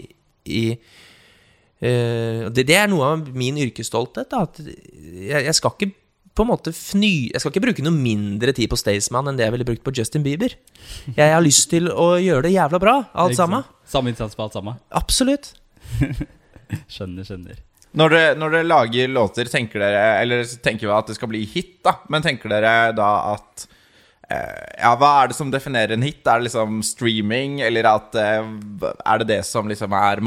[0.52, 4.34] i uh, det, det er noe av min yrkesstolthet.
[4.34, 6.03] Da, at jeg, jeg skal ikke
[6.34, 9.46] på en måte fny Jeg skal ikke bruke noe mindre tid på Staysman enn det
[9.46, 10.56] jeg ville brukt på Justin Bieber.
[11.14, 13.68] Jeg har lyst til å gjøre det jævla bra, alt sammen.
[13.90, 14.80] Samme innsats på alt sammen?
[14.94, 15.54] Absolutt.
[16.94, 17.62] Skjønner, skjønner.
[17.94, 21.44] Når dere, når dere lager låter, tenker dere Eller tenker vi at det skal bli
[21.46, 22.00] hit, da.
[22.10, 23.68] Men tenker dere da at
[24.34, 26.24] eh, Ja, hva er det som definerer en hit?
[26.26, 28.50] Er det liksom streaming, eller at eh,
[28.90, 30.24] Er det det som liksom er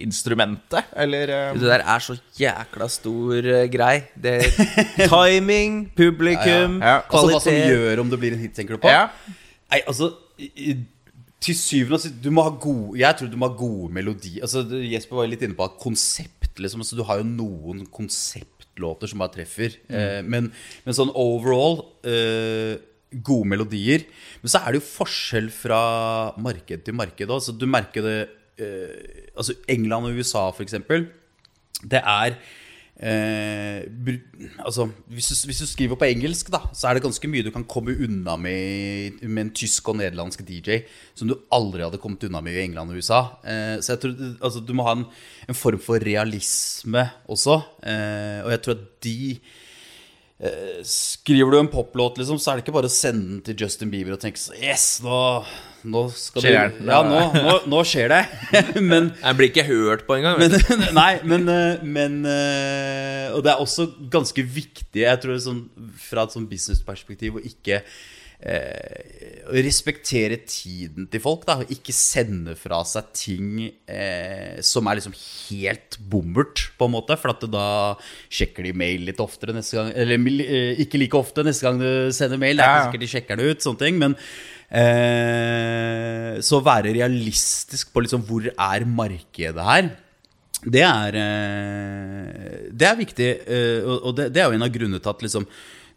[0.00, 0.84] måleinstrumentet?
[0.96, 4.02] Eller eh, Det der er så jækla stor uh, grei.
[4.16, 4.40] Det
[5.10, 7.02] Timing, publikum, Ja, ja.
[7.10, 8.88] Altså Hva som gjør om det blir en hit, tenker du på?
[8.88, 9.08] Ja.
[9.70, 10.76] Nei, altså i-
[11.40, 14.42] Til syvende og sist Du må ha gode Jeg tror du må ha gode melodier.
[14.42, 16.80] Altså Jesper var litt inne på at konsept liksom.
[16.82, 19.76] Altså, du har jo noen konseptlåter som bare treffer.
[19.88, 20.50] Eh, men,
[20.84, 22.76] men sånn overall eh,
[23.24, 24.04] gode melodier.
[24.42, 25.80] Men så er det jo forskjell fra
[26.42, 27.48] marked til marked òg.
[27.58, 28.18] Du merker det
[28.60, 31.08] Altså England og USA, for eksempel.
[31.80, 32.34] Det er
[33.00, 33.86] eh,
[34.60, 37.52] altså, hvis, du, hvis du skriver på engelsk, da så er det ganske mye du
[37.54, 40.82] kan komme unna med med en tysk og nederlandsk DJ
[41.14, 43.22] som du aldri hadde kommet unna med i England og USA.
[43.44, 45.08] Eh, så jeg tror altså, du må ha en,
[45.48, 47.60] en form for realisme også.
[47.82, 49.18] Eh, og jeg tror at de
[50.40, 53.64] eh, Skriver du en poplåt, liksom, så er det ikke bare å sende den til
[53.64, 55.16] Justin Bieber og tenke sånn Yes, nå,
[55.84, 56.84] nå skal Skjer du.
[56.90, 58.20] Ja, nå, nå, nå skjer det.
[58.90, 60.38] Men Jeg blir ikke hørt på engang.
[60.42, 60.54] men,
[61.00, 65.64] nei, men, eh, men eh, Og det er også ganske viktig, jeg tror sånn,
[66.10, 67.80] fra et sånn businessperspektiv, å ikke
[68.40, 71.46] eh, respektere tiden til folk.
[71.48, 73.50] da Ikke sende fra seg ting
[73.90, 77.16] eh, som er liksom helt bommert, på en måte.
[77.20, 77.66] For at da
[78.32, 79.92] sjekker de mail litt oftere neste gang.
[79.96, 82.60] Eller eh, ikke like ofte neste gang du sender mail.
[82.60, 84.00] Det er ikke sikkert de sjekker det ut, sånne ting.
[84.00, 84.16] Men
[84.70, 89.90] eh, så være realistisk på liksom hvor er markedet her.
[90.60, 95.00] Det er, eh, det er viktig, eh, og det, det er jo en av grunnene
[95.00, 95.46] til at liksom,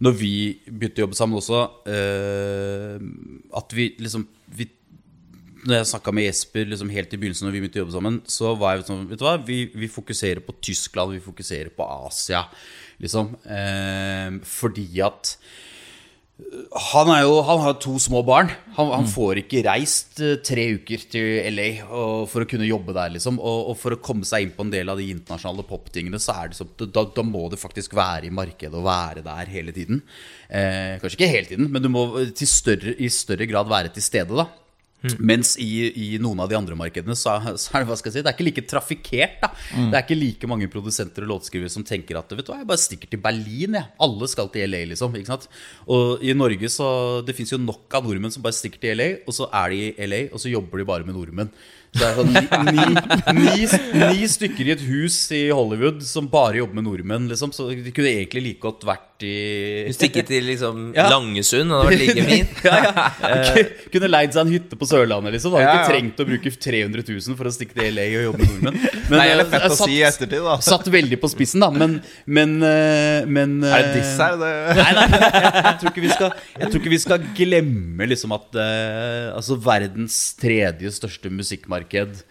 [0.03, 0.35] når vi
[0.69, 1.59] begynte å jobbe sammen også,
[1.91, 3.03] eh,
[3.59, 4.69] at vi liksom vi,
[5.63, 8.15] Når jeg snakka med Jesper liksom helt i begynnelsen, når vi begynte å jobbe sammen,
[8.27, 11.87] så var jeg sånn Vet du hva, vi, vi fokuserer på Tyskland, vi fokuserer på
[11.87, 12.41] Asia,
[12.99, 13.31] liksom.
[14.43, 15.37] Fordi at
[16.33, 18.49] han, jo, han har to små barn.
[18.77, 21.67] Han, han får ikke reist eh, tre uker til LA
[22.29, 23.13] for å kunne jobbe der.
[23.13, 26.21] liksom og, og for å komme seg inn på en del av de internasjonale poptingene,
[26.21, 29.53] så er det som, da, da må du faktisk være i markedet og være der
[29.53, 30.01] hele tiden.
[30.49, 34.05] Eh, kanskje ikke hele tiden, men du må til større, i større grad være til
[34.05, 34.33] stede.
[34.33, 34.49] da
[35.19, 38.17] mens i, i noen av de andre markedene så, så er det hva skal jeg
[38.17, 39.37] si, det er ikke like trafikkert.
[39.41, 42.61] da Det er ikke like mange produsenter og låtskrivere som tenker at vet du hva,
[42.61, 43.77] jeg bare stikker til Berlin.
[43.79, 43.91] Jeg.
[44.07, 45.15] Alle skal til LA, liksom.
[45.19, 45.49] ikke sant?
[45.91, 46.87] Og i Norge så
[47.25, 49.81] Det fins jo nok av nordmenn som bare stikker til LA, og så er de
[49.91, 51.51] i LA, og så jobber de bare med nordmenn.
[51.93, 52.83] Så det er sånn ni,
[53.37, 53.65] ni, ni,
[54.15, 57.53] ni stykker i et hus i Hollywood som bare jobber med nordmenn, liksom.
[57.53, 61.05] Så de kunne egentlig like godt vært i Stikke til liksom Ja.
[61.11, 62.61] Langesund, det hadde vært like fint.
[62.67, 63.05] ja, ja.
[63.53, 65.53] Ku- Kunne leid seg en hytte på Sørlandet, liksom.
[65.53, 68.51] Hadde ikke trengt å bruke 300 000 for å stikke til LA og jobbe med
[68.53, 68.79] nordmenn.
[69.11, 70.57] Men, Nei, eller eh, fett å satt- si i ettertid, da.
[70.65, 71.69] Satt veldig på spissen, da.
[71.75, 74.37] Men, men, eh, men Er det diss her?
[74.41, 74.51] Det...
[74.81, 78.33] Nei, nei, nei jeg, tror ikke vi skal, jeg tror ikke vi skal glemme liksom
[78.35, 82.23] at uh, altså verdens tredje største musikkmarked,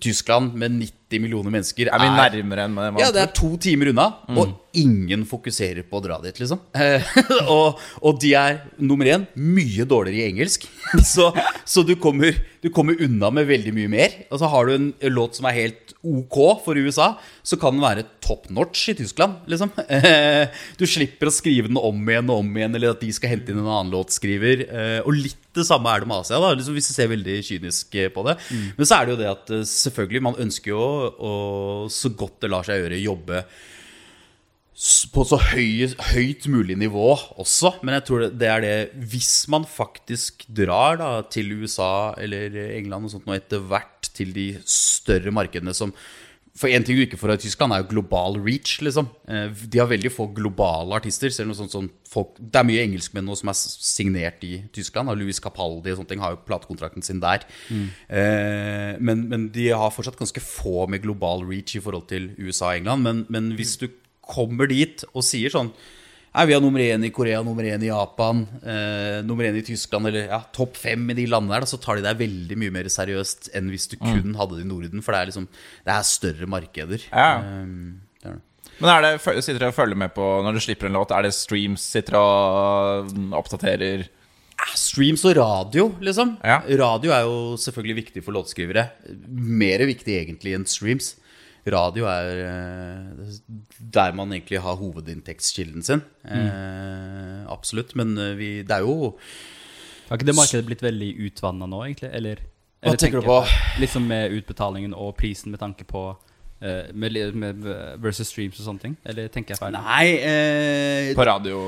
[0.00, 3.92] Tyskland, med 90 millioner mennesker, Er vi nærmere enn man ja, det er to timer
[3.92, 4.38] unna, Mm.
[4.40, 6.58] og ingen fokuserer på å dra dit, liksom.
[6.74, 7.02] Eh,
[7.52, 10.66] og, og de er nummer én mye dårligere i engelsk.
[11.14, 11.28] Så,
[11.66, 14.12] så du, kommer, du kommer unna med veldig mye mer.
[14.30, 17.82] Og så har du en låt som er helt ok for USA, så kan den
[17.84, 19.70] være top notch i Tyskland, liksom.
[19.88, 23.32] Eh, du slipper å skrive den om igjen og om igjen, eller at de skal
[23.34, 24.66] hente inn en annen låtskriver.
[24.68, 27.36] Eh, og litt det samme er det med Asia, da, liksom, hvis du ser veldig
[27.46, 28.34] kynisk på det.
[28.74, 31.32] Men så er det jo det at selvfølgelig, man ønsker jo å
[31.92, 33.44] så godt det lar seg gjøre, jobbe
[35.14, 37.76] på så høy, høyt mulig nivå også.
[37.86, 38.74] Men jeg tror det er det
[39.12, 44.34] Hvis man faktisk drar da til USA eller England og sånt nå etter hvert til
[44.34, 45.94] de større markedene som
[46.54, 49.08] For én ting du ikke får i Tyskland, er jo global reach, liksom.
[49.26, 51.32] Eh, De har veldig få globale artister.
[51.34, 55.10] Selv noe sånt som folk, det er mye engelskmenn nå som er signert i Tyskland.
[55.10, 57.42] og Louis Capaldi og sånne ting har jo platekontrakten sin der.
[58.08, 62.70] Eh, men, men de har fortsatt ganske få med global reach i forhold til USA
[62.70, 63.02] og England.
[63.02, 63.88] Men, men hvis du
[64.24, 65.72] kommer dit og sier sånn
[66.34, 69.62] Nei, Vi har nummer én i Korea, nummer én i Japan, eh, nummer én i
[69.62, 72.74] Tyskland, eller ja, topp fem i de landene da, så tar de deg veldig mye
[72.74, 75.04] mer seriøst enn hvis du kun hadde det i Norden.
[75.04, 75.46] For det er liksom
[75.86, 77.06] Det er større markeder.
[77.12, 77.38] Ja.
[77.38, 78.42] Um, det er det.
[78.80, 81.14] Men er det, sitter dere og følger med på når du slipper en låt?
[81.14, 81.86] Er det streams?
[81.94, 84.08] Sitter og mm, oppdaterer?
[84.58, 86.36] Ah, Streams og radio, liksom.
[86.42, 86.60] Ja.
[86.82, 88.88] Radio er jo selvfølgelig viktig for låtskrivere.
[89.30, 91.14] Mer viktig egentlig enn streams.
[91.72, 93.36] Radio er eh,
[93.94, 96.02] der man egentlig har hovedinntektskilden sin.
[96.28, 97.94] Eh, absolutt.
[97.96, 99.14] Men eh, vi, det er jo
[100.10, 102.10] Har ikke det markedet blitt veldig utvanna nå, egentlig?
[102.12, 103.40] Eller, Hva eller tenker du på?
[103.40, 103.80] på?
[103.80, 106.04] Liksom med utbetalingen og prisen med tanke på
[106.60, 107.64] eh, med, med
[108.02, 108.96] versus streams og sånne ting?
[109.04, 109.78] Eller tenker jeg feil?
[109.78, 111.64] Nei, eh, På radio?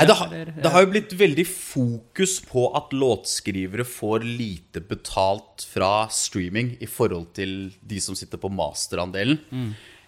[0.00, 0.30] Nei, det, har,
[0.64, 6.88] det har jo blitt veldig fokus på at låtskrivere får lite betalt fra streaming i
[6.88, 9.36] forhold til de som sitter på masterandelen.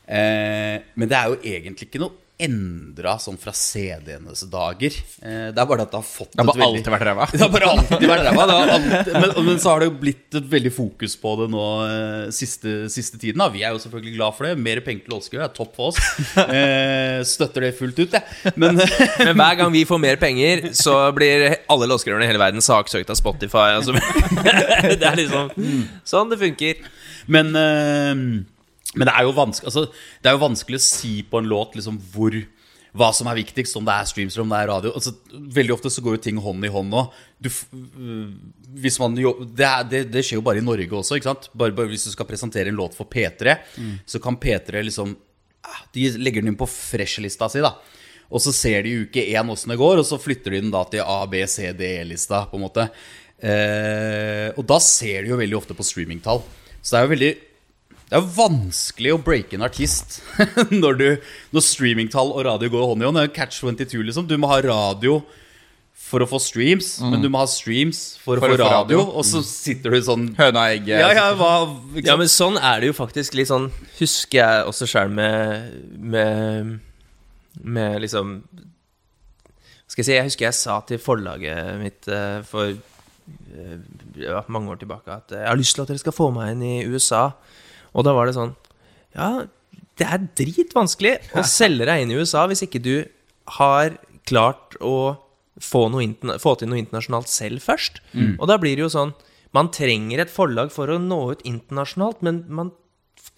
[0.08, 4.96] Eh, men det er jo egentlig ikke noe endra sånn fra CD-enes dager.
[5.22, 7.06] Eh, det er bare at det har fått Det har et bare veldig alltid vært
[7.08, 7.26] ræva.
[7.32, 8.46] Det har bare alltid vært ræva.
[8.76, 12.30] alltid- Men, men så har det jo blitt et veldig fokus på det nå eh,
[12.34, 13.38] siste, siste tiden.
[13.42, 13.48] Da.
[13.54, 14.54] Vi er jo selvfølgelig glad for det.
[14.62, 16.02] Mer penger til låtskriver er topp for oss.
[16.52, 18.52] Eh, støtter det fullt ut, jeg.
[18.60, 18.76] Men
[19.26, 23.10] Men hver gang vi får mer penger, så blir alle låtskriverne i hele verden saksøkt
[23.12, 23.76] av Spotify.
[23.78, 23.94] Altså.
[23.96, 25.52] Det er liksom
[26.08, 26.82] sånn det funker.
[27.30, 27.54] Men,
[28.92, 29.86] men det, er altså,
[30.20, 32.34] det er jo vanskelig å si på en låt liksom, hvor,
[32.92, 34.92] hva som er viktigst, om det er streams eller om det er radio.
[34.98, 35.14] Altså,
[35.56, 37.06] veldig ofte så går jo ting hånd i hånd nå.
[37.40, 38.26] Du, øh,
[38.82, 41.16] hvis man jo, det, er, det, det skjer jo bare i Norge også.
[41.16, 41.48] ikke sant?
[41.56, 43.54] Bare, bare Hvis du skal presentere en låt for P3,
[44.04, 45.14] så kan P3 liksom
[45.64, 47.72] ah, De legger den inn på fresh-lista si, da.
[48.32, 50.72] Og så ser de i uke én åssen det går, og så flytter de den
[50.72, 52.44] da til A, B, C, D-lista.
[52.48, 52.86] på en måte
[53.40, 56.44] eh, Og da ser de jo veldig ofte på streamingtall.
[56.82, 57.32] Så det er jo veldig
[58.12, 60.18] det er vanskelig å breake en artist
[60.82, 61.06] når, du,
[61.56, 63.16] når streamingtall og radio går hånd i hånd.
[63.16, 64.26] Det er catch 22, liksom.
[64.28, 65.22] Du må ha radio
[66.02, 68.66] for å få streams, men du må ha streams for, For å få radio.
[68.74, 69.00] radio.
[69.16, 71.00] Og så sitter du sånn Høna og egget.
[71.00, 71.52] Ja, ja, hva
[72.04, 76.74] Ja, men sånn er det jo faktisk litt sånn Husker jeg også sjøl med, med
[77.64, 78.34] Med liksom
[79.86, 83.80] Skal jeg si Jeg husker jeg sa til forlaget mitt eh, for eh,
[84.20, 86.54] ja, mange år tilbake at eh, jeg har lyst til at dere skal få meg
[86.58, 87.30] inn i USA.
[87.92, 88.54] Og da var det sånn
[89.16, 89.44] Ja,
[90.00, 92.94] det er dritvanskelig å selge deg inn i USA hvis ikke du
[93.58, 95.18] har klart å
[95.60, 98.00] få, noe få til noe internasjonalt selv først.
[98.38, 99.12] Og da blir det jo sånn
[99.52, 102.70] Man trenger et forlag for å nå ut internasjonalt, men man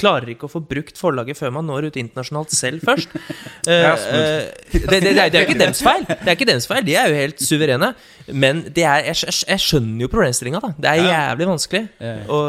[0.00, 3.12] klarer ikke å få brukt forlaget før man når ut internasjonalt selv først.
[3.64, 6.02] Eh, Ja, eh, det, det, det, er, det er ikke dems feil.
[6.04, 7.88] Det er ikke dems feil, De er jo helt suverene.
[8.28, 10.60] Men det er, jeg, jeg skjønner jo problemstillinga.
[10.76, 11.82] Det er jævlig vanskelig.
[12.28, 12.44] Og,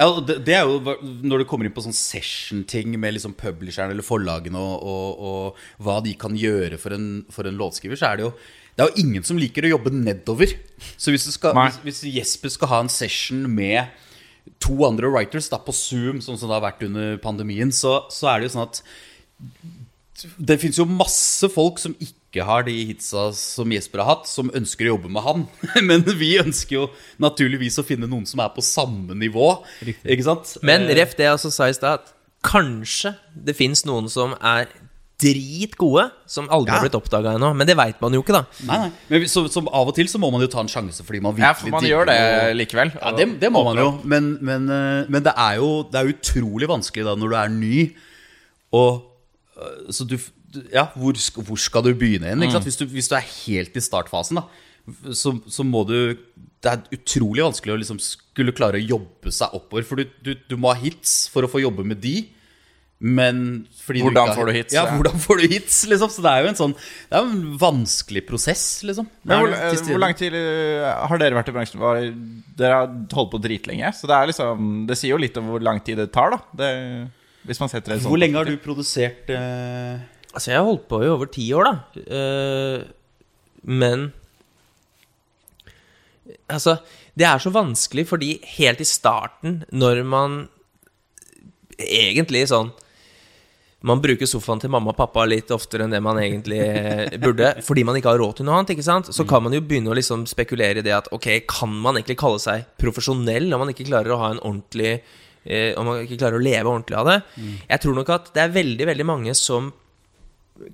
[0.00, 3.36] Ja, og det, det er jo når du kommer inn på sånn session-ting med liksom
[3.38, 8.00] publisheren eller forlagene og, og, og hva de kan gjøre for en, for en låtskriver,
[8.00, 8.32] så er det jo
[8.76, 10.50] det er jo ingen som liker å jobbe nedover.
[11.00, 13.86] Så hvis, du skal, hvis, hvis Jesper skal ha en session med
[14.62, 18.30] to andre writers da, på Zoom, sånn som det har vært under pandemien, så, så
[18.32, 18.82] er det jo sånn at
[20.40, 24.52] det fins jo masse folk som ikke har de hitsa som Jesper har hatt, som
[24.56, 25.44] ønsker å jobbe med han.
[25.88, 26.86] Men vi ønsker jo
[27.22, 29.50] naturligvis å finne noen som er på samme nivå.
[29.84, 30.56] Ikke sant?
[30.64, 32.14] men Eh, ref det jeg også sa i stad, at
[32.46, 34.70] kanskje det fins noen som er
[35.22, 36.76] dritgode, som aldri Ja.
[36.78, 37.54] har blitt oppdaga ennå.
[37.56, 38.42] Men det veit man jo ikke, da.
[38.68, 38.90] Nei, nei.
[39.08, 41.32] Men så, så av og til så må man jo ta en sjanse fordi man
[41.34, 42.18] virkelig Ja, for man gjør det
[42.58, 42.92] likevel.
[43.00, 43.88] Ja, det, det må man jo.
[44.04, 47.48] Men, men, eh, men det er jo det er utrolig vanskelig da når du er
[47.48, 47.78] ny,
[48.76, 49.02] og
[49.56, 51.12] øh, Så du du- Ja, hvor,
[51.42, 52.42] hvor skal du begynne igjen?
[52.44, 52.64] Ikke sant?
[52.64, 54.44] Hvis, du, hvis du er helt i startfasen, da,
[55.12, 56.16] så, så må du
[56.62, 59.84] Det er utrolig vanskelig å liksom skulle klare å jobbe seg oppover.
[59.84, 62.28] For du, du, du må ha hits for å få jobbe med de.
[62.98, 64.92] Men fordi du Hvordan ikke har- får du hits, Ja, ja.
[64.96, 66.08] hvordan får du hits, liksom?
[66.08, 69.06] Så det er jo en sånn Det er jo en vanskelig prosess, liksom.
[69.22, 71.84] Men hvor, til hvor lang tid eh, har dere vært i bransjen?
[72.56, 73.92] Dere har holdt på dritlenge.
[73.92, 76.38] Så det er liksom Det sier jo litt om hvor lang tid det tar, da.
[76.56, 77.10] Det,
[77.44, 80.00] hvis man setter det sånn Hvor lenge har du produsert uh...
[80.32, 81.76] Altså, jeg har holdt på i over ti år, da.
[82.08, 82.84] Uh,
[83.62, 84.12] men
[86.48, 86.78] Altså,
[87.18, 90.48] det er så vanskelig fordi helt i starten, når man
[91.78, 92.72] egentlig sånn
[93.84, 96.60] man bruker sofaen til mamma og pappa litt oftere enn det man egentlig
[97.22, 98.72] burde, fordi man ikke har råd til noe annet.
[98.72, 99.10] ikke sant?
[99.12, 102.18] Så kan man jo begynne å liksom spekulere i det at ok, kan man egentlig
[102.22, 106.18] kalle seg profesjonell om man ikke klarer å ha en ordentlig eh, Om man ikke
[106.22, 107.18] klarer å leve ordentlig av det?
[107.68, 109.70] Jeg tror nok at det er veldig, veldig mange som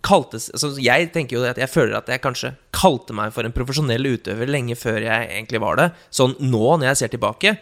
[0.07, 3.55] kaltes altså Jeg tenker jo at jeg føler at jeg kanskje kalte meg for en
[3.55, 5.91] profesjonell utøver lenge før jeg egentlig var det.
[6.15, 7.57] Sånn nå, når jeg ser tilbake.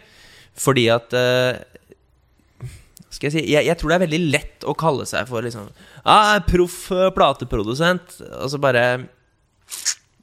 [0.61, 1.59] Fordi at eh,
[3.11, 5.67] skal jeg si jeg, jeg tror det er veldig lett å kalle seg for liksom
[6.05, 8.21] ah, Proff eh, plateprodusent.
[8.39, 8.85] Og så bare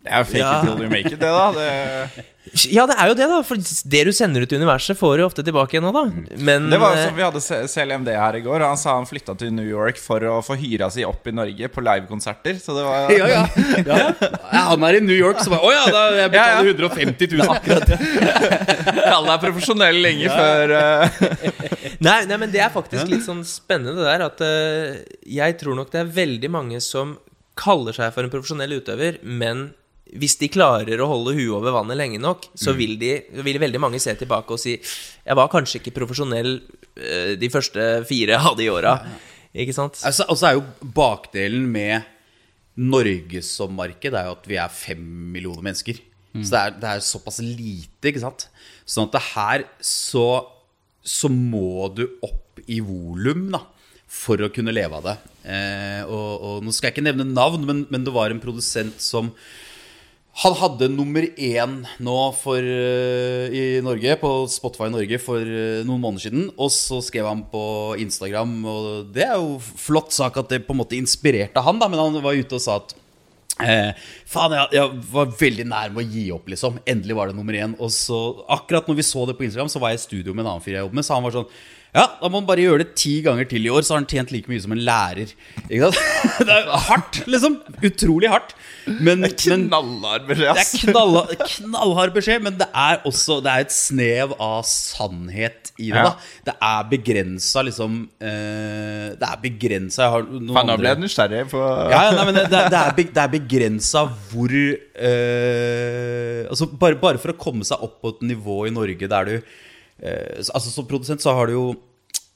[0.08, 0.56] Det er jo fake Ja.
[0.56, 1.52] it till you make it, det, da.
[1.52, 2.26] Det,
[2.72, 3.38] Ja, det er jo det, da.
[3.44, 3.60] For
[3.92, 6.04] det du sender ut i universet, får du ofte tilbake igjen nå, da.
[6.40, 9.34] Men det var eh, som Vi hadde CLMD her i går, han sa han flytta
[9.38, 12.56] til New York for å få hyra si opp i Norge på livekonserter.
[12.62, 13.42] Så det var Ja, ja.
[13.84, 13.98] ja.
[14.24, 17.36] ja han er i New York, så bare Å ja, da jeg betaler Ja, 150
[17.36, 17.94] 000 akkurat.
[19.18, 21.22] Alle er profesjonelle lenge før eh,
[22.08, 24.98] Nei, nei, men det er faktisk litt sånn spennende det der at uh,
[25.28, 27.16] jeg tror nok det er veldig mange som
[27.58, 29.72] kaller seg for en profesjonell utøver, men
[30.16, 33.12] hvis de klarer å holde huet over vannet lenge nok, så vil, de,
[33.44, 36.54] vil veldig mange se tilbake og si Jeg var kanskje ikke profesjonell
[36.96, 38.94] eh, de første fire av de åra.
[39.52, 40.00] Ikke sant?
[40.06, 42.08] Altså, og så er jo bakdelen med
[42.78, 45.02] Norge som marked Det er jo at vi er fem
[45.34, 45.98] millioner mennesker.
[46.38, 48.46] Så det er, det er såpass lite, ikke sant.
[48.88, 50.26] Sånn at det her så,
[51.02, 53.62] så må du opp i volum, da.
[54.08, 55.16] for å kunne leve av det.
[55.48, 59.00] Eh, og, og nå skal jeg ikke nevne navn, men, men det var en produsent
[59.02, 59.32] som
[60.38, 66.04] han hadde nummer én nå for, uh, i Norge, på Spotify Norge for uh, noen
[66.04, 66.46] måneder siden.
[66.54, 67.64] Og så skrev han på
[68.04, 71.90] Instagram, og det er jo flott sak at det på en måte inspirerte han, da,
[71.90, 72.94] men han var ute og sa at
[73.58, 73.90] Eh,
[74.30, 76.78] faen, jeg, jeg var veldig nær med å gi opp, liksom.
[76.86, 77.74] Endelig var det nummer én.
[77.82, 78.18] Og så,
[78.54, 80.64] akkurat når vi så det på Instagram, så var jeg i studio med en annen
[80.64, 81.06] fyr jeg jobber med.
[81.08, 81.50] Så han var sånn
[81.98, 84.08] Ja, da må han bare gjøre det ti ganger til i år, så har han
[84.10, 85.32] tjent like mye som en lærer.
[85.68, 85.98] Ikke sant?
[86.48, 87.58] Det er hardt, liksom.
[87.84, 88.54] Utrolig hardt.
[88.88, 91.16] Men, men Knallhard beskjed, det er knall,
[91.58, 95.98] knallhard beskjed, men det er også Det er et snev av sannhet i det.
[96.00, 96.14] Ja.
[96.14, 101.60] da Det er begrensa, liksom eh, Det er begrensa Faen, nå ble jeg nysgjerrig på
[101.60, 104.56] ja, ja, nei, men det, det, er- det er, be- det er begrensa hvor
[105.22, 109.28] eh, Altså bare, bare for å komme seg opp på et nivå i Norge der
[109.28, 111.66] du eh, Altså Som produsent så har du jo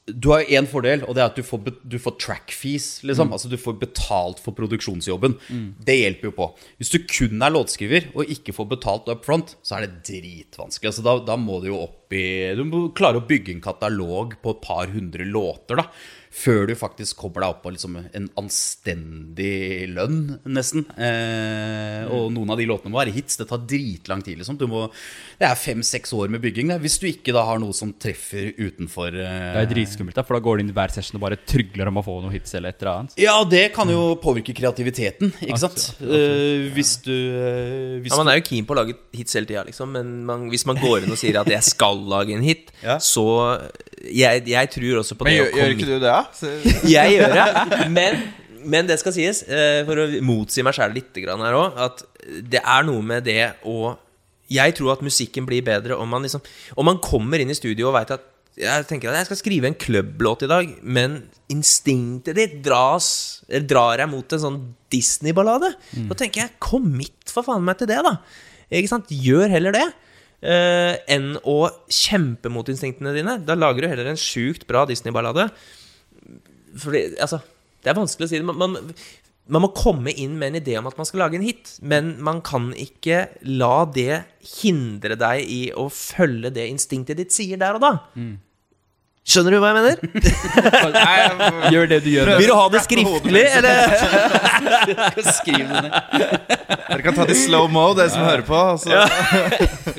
[0.07, 2.87] Du har én fordel, og det er at du får, du får track fees.
[3.07, 3.31] Liksom.
[3.31, 5.37] Altså Du får betalt for produksjonsjobben.
[5.79, 6.49] Det hjelper jo på.
[6.81, 10.91] Hvis du kun er låtskriver og ikke får betalt up front, så er det dritvanskelig.
[10.91, 14.35] Altså, da, da må du jo opp i Du må klare å bygge en katalog
[14.43, 15.79] på et par hundre låter.
[15.79, 15.87] da
[16.33, 20.81] før du faktisk kobler deg opp på liksom en anstendig lønn, nesten.
[20.97, 23.37] Eh, og noen av de låtene må være hits.
[23.37, 24.39] Det tar dritlang tid.
[24.41, 24.57] Liksom.
[24.57, 24.87] Du må,
[25.39, 26.71] det er fem-seks år med bygging.
[26.73, 30.25] Det, hvis du ikke da har noe som treffer utenfor eh, Det er dritskummelt, da,
[30.25, 32.33] for da går du inn i hver session og bare trygler om å få noe
[32.33, 33.15] hits eller et eller annet.
[33.21, 35.87] Ja, det kan jo påvirke kreativiteten, ikke sant?
[36.01, 39.49] Eh, hvis du eh, hvis Ja, Man er jo keen på å lage hits hele
[39.49, 42.45] tida, liksom, men man, hvis man går inn og sier at jeg skal lage en
[42.45, 42.97] hit, Ja.
[42.97, 43.27] så
[44.03, 46.17] jeg, jeg tror også på Men det gjør, gjør ikke du det, da?
[46.95, 48.17] Jeg gjør det, men,
[48.67, 52.03] men det skal sies, eh, for å motsi meg sjæl litt her òg, at
[52.51, 53.95] det er noe med det å
[54.51, 56.43] Jeg tror at musikken blir bedre om man liksom
[56.75, 59.65] Om man kommer inn i studio og veit at jeg tenker at jeg skal skrive
[59.65, 64.59] en klubblåt i dag, men instinktet ditt dras, drar jeg mot en sånn
[64.93, 65.71] Disney-ballade.
[66.05, 68.11] Da tenker jeg commit for faen meg til det, da.
[68.69, 69.09] Ikke sant?
[69.09, 69.87] Gjør heller det.
[70.43, 73.39] Eh, enn å kjempe mot instinktene dine.
[73.47, 75.49] Da lager du heller en sjukt bra Disney-ballade.
[76.83, 77.41] Fordi, altså,
[77.83, 78.47] det er vanskelig å si det.
[78.47, 78.93] Man, man,
[79.53, 82.15] man må komme inn med en idé om at man skal lage en hit, men
[82.23, 84.23] man kan ikke la det
[84.59, 87.93] hindre deg i å følge det instinktet ditt sier der og da.
[89.23, 89.97] Skjønner du hva jeg mener?
[91.71, 92.31] Gjør det du gjør.
[92.41, 93.93] Vil du ha det skriftlig, eller?
[95.37, 95.93] Skriv det ned.
[96.89, 98.59] Dere kan ta det i slow mo, dere som hører på.
[98.91, 99.05] Ja.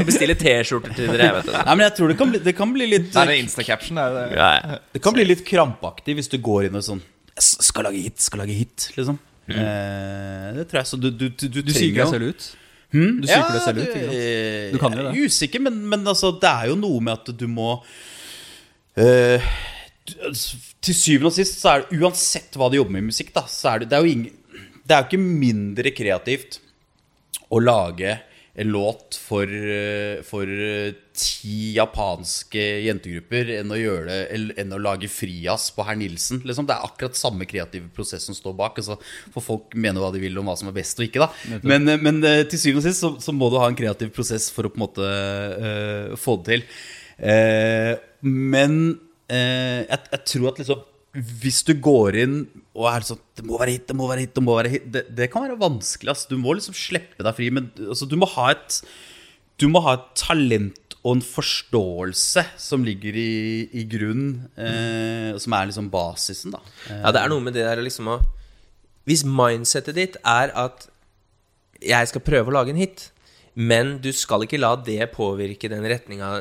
[0.04, 1.56] Bestille T-skjorter til dere, jeg vet det.
[1.56, 3.96] Nei, men jeg tror det kan bli, det kan bli litt Det er Insta-caption.
[3.96, 4.26] det er det.
[4.36, 4.78] Ja, ja.
[4.98, 7.00] Det kan bli litt krampaktig hvis du går inn og sånn
[7.40, 9.16] Skal lage hit, skal lage hit, liksom.
[9.48, 10.90] Eh, det tror jeg.
[10.92, 12.50] Så du, du, du, du, Du psyker deg selv ut.
[12.94, 13.88] Du psyker deg selv ut.
[13.88, 14.18] Ikke sant?
[14.20, 15.14] eh, Du kan jo jeg det.
[15.16, 17.78] er Usikker, men, men altså, det er jo noe med at du må
[19.00, 19.48] eh,
[20.84, 23.46] Til syvende og sist så er det uansett hva du jobber med i musikk, da,
[23.50, 26.60] så er det, det er jo ingen, Det er jo ikke mindre kreativt
[27.54, 28.18] å lage
[28.54, 34.18] en låt for, eh, for eh, ti japanske jentegrupper enn å, det,
[34.62, 36.38] enn å lage frijazz på herr Nilsen.
[36.46, 36.68] Liksom.
[36.68, 38.78] Det er akkurat samme kreative prosess som står bak.
[38.78, 38.94] Altså,
[39.34, 41.26] for folk mener hva de vil om hva som er best og ikke.
[41.26, 41.58] Da.
[41.66, 44.68] Men, men til syvende og sist så, så må du ha en kreativ prosess for
[44.68, 46.68] å på en måte uh, få det til.
[47.18, 47.94] Eh,
[48.24, 48.76] men
[49.28, 50.82] eh, jeg, jeg tror at liksom
[51.14, 52.36] hvis du går inn
[52.74, 54.86] og er sånn Det må være hit, det må være hit, det må være hit
[54.90, 56.10] Det, det kan være vanskelig.
[56.10, 56.24] ass.
[56.26, 57.50] Du må liksom slippe deg fri.
[57.54, 58.80] Men altså, du må ha et
[59.62, 64.48] Du må ha et talent og en forståelse som ligger i, i grunnen.
[64.58, 66.62] Eh, som er liksom basisen, da.
[66.88, 68.16] Eh, Ja, det er noe med det der liksom å
[69.06, 70.88] Hvis mindsetet ditt er at
[71.84, 73.10] jeg skal prøve å lage en hit,
[73.54, 76.40] men du skal ikke la det påvirke den retninga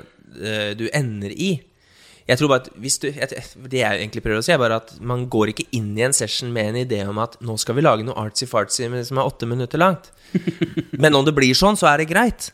[0.80, 1.60] du ender i.
[2.28, 4.96] Jeg tror bare at hvis du Det jeg egentlig prøver å si, er bare at
[5.04, 7.84] man går ikke inn i en session med en idé om at nå skal vi
[7.84, 10.12] lage noe artsy-fartsy som er åtte minutter langt.
[11.04, 12.52] Men om det blir sånn, så er det greit.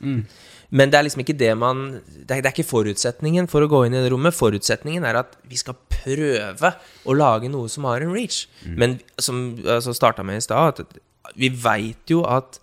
[0.70, 3.70] Men det er liksom ikke det man det er, det er ikke forutsetningen for å
[3.70, 4.38] gå inn i det rommet.
[4.38, 6.74] Forutsetningen er at vi skal prøve
[7.06, 8.44] å lage noe som har en reach.
[8.66, 12.62] Men som altså starta med i stad, at vi veit jo at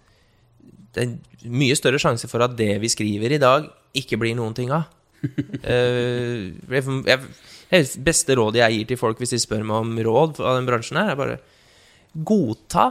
[0.97, 4.55] det er mye større sjanse for at det vi skriver i dag, ikke blir noen
[4.57, 4.87] ting av.
[5.67, 7.21] Eh, jeg, jeg,
[7.71, 10.69] det beste rådet jeg gir til folk hvis de spør meg om råd av den
[10.69, 11.39] bransjen her, er bare
[12.15, 12.85] godta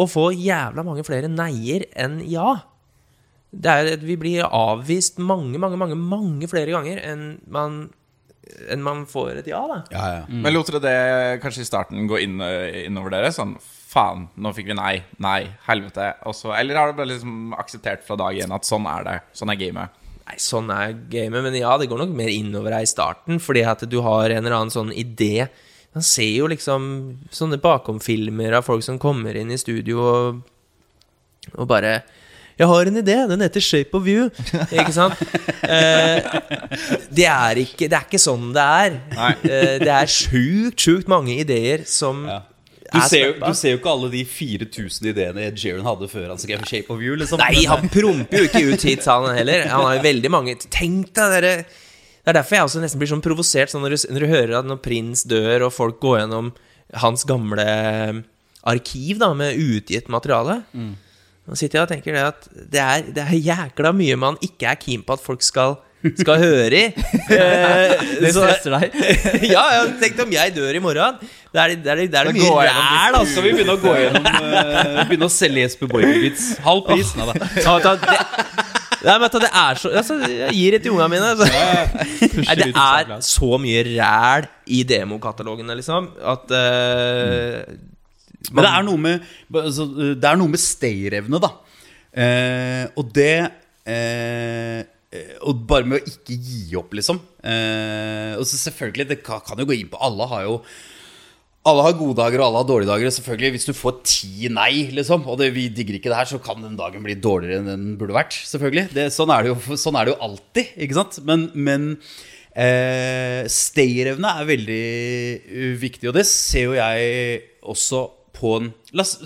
[0.00, 2.54] å få jævla mange flere neier enn ja.
[3.52, 7.82] Det er, vi blir avvist mange, mange, mange, mange flere ganger enn man,
[8.66, 9.82] enn man får et ja, da.
[9.92, 10.24] ja, ja.
[10.30, 12.40] Men lot dere det kanskje i starten gå inn,
[12.86, 13.34] innover dere?
[13.34, 13.54] Sånn
[13.94, 16.14] faen, nå fikk vi nei, nei, helvete.
[16.26, 19.18] Også, eller har det bare liksom akseptert fra dag én at sånn er det?
[19.36, 20.00] Sånn er gamet?
[20.24, 23.64] Nei, sånn er gamet, men ja, det går nok mer innover her i starten, fordi
[23.68, 25.48] at du har en eller annen sånn idé
[25.94, 26.86] Man ser jo liksom
[27.30, 30.40] sånne bakomfilmer av folk som kommer inn i studio og,
[31.54, 32.00] og bare
[32.54, 34.28] jeg har en idé, den heter Shape of You.
[34.70, 35.18] Ikke sant?
[35.64, 36.20] Eh,
[37.08, 38.96] det, er ikke, det er ikke sånn det er.
[39.48, 42.42] Eh, det er sjukt, sjukt mange ideer som Ja.
[42.94, 46.28] Du er ser, jo, du ser jo ikke alle de 4000 ideene Ed hadde før
[46.30, 47.16] han skrev Shape of You.
[47.18, 47.40] Liksom.
[47.42, 49.64] Nei, han promper jo ikke ut hits, han heller.
[49.74, 53.10] Han har jo veldig mange Tenk deg dere Det er derfor jeg også nesten blir
[53.10, 56.22] sånn provosert sånn når, du, når du hører at når prins dør, og folk går
[56.22, 56.52] gjennom
[57.02, 57.64] hans gamle
[58.64, 60.60] arkiv da med uutgitt materiale.
[61.44, 64.70] Nå sitter jeg og tenker det at det er, det er jækla mye man ikke
[64.70, 65.76] er keen på at folk skal,
[66.20, 66.84] skal høre i.
[67.34, 68.92] Eh, Det så- stresser deg.
[69.54, 71.16] ja, ja, tenk om jeg dør i morgen.
[71.54, 73.32] Det er, det er, det er, Det mye ræl, altså.
[73.32, 76.46] skal vi begynne å gå gjennom eh, Begynne å selge Jesper Borgen-bits?
[76.66, 77.14] Halv pris?
[77.16, 77.94] Nei da.
[79.04, 81.32] Nei, men det er så altså, Jeg gir det til ungene mine.
[81.34, 81.48] Altså.
[82.40, 87.74] Nei, det er så mye ræl i demokatalogene, liksom, at eh,
[88.50, 89.28] Men det er noe med,
[89.60, 91.52] altså, det er noe med stayerevne, da.
[92.14, 93.32] Uh, og det
[93.90, 94.84] eh,
[95.46, 97.20] Og bare med å ikke gi opp, liksom.
[97.44, 100.58] Eh, og så selvfølgelig, det kan, kan jo gå inn på Alle har jo
[101.64, 103.08] alle har gode dager og alle har dårlige dager.
[103.08, 106.28] Og selvfølgelig, Hvis du får ti nei, liksom, og det, vi digger ikke det her,
[106.28, 108.36] så kan den dagen bli dårligere enn den burde vært.
[108.50, 110.74] selvfølgelig det, sånn, er det jo, sånn er det jo alltid.
[110.76, 111.16] ikke sant?
[111.24, 111.86] Men, men
[112.52, 114.84] eh, stayerevne er veldig
[115.48, 118.04] uh, viktig, og det ser jo jeg også
[118.34, 119.16] på en La oss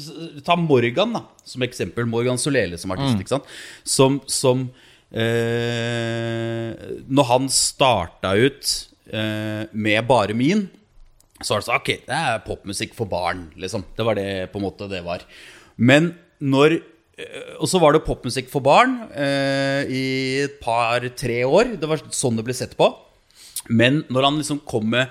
[0.46, 2.06] ta Morgan da, som eksempel.
[2.08, 3.18] Morgan Solele som artist.
[3.18, 3.50] ikke sant?
[3.84, 4.68] Som, som
[5.12, 6.74] eh,
[7.08, 8.74] Når han starta ut
[9.12, 10.66] eh, med Bare min,
[11.40, 13.86] så var det sånn Ok, det er popmusikk for barn, liksom.
[13.96, 15.24] Det var det på en måte det var.
[15.76, 20.04] Men når eh, Og så var det popmusikk for barn eh, i
[20.44, 21.76] et par-tre år.
[21.78, 22.92] Det var sånn det ble sett på.
[23.68, 25.10] Men når han liksom kom med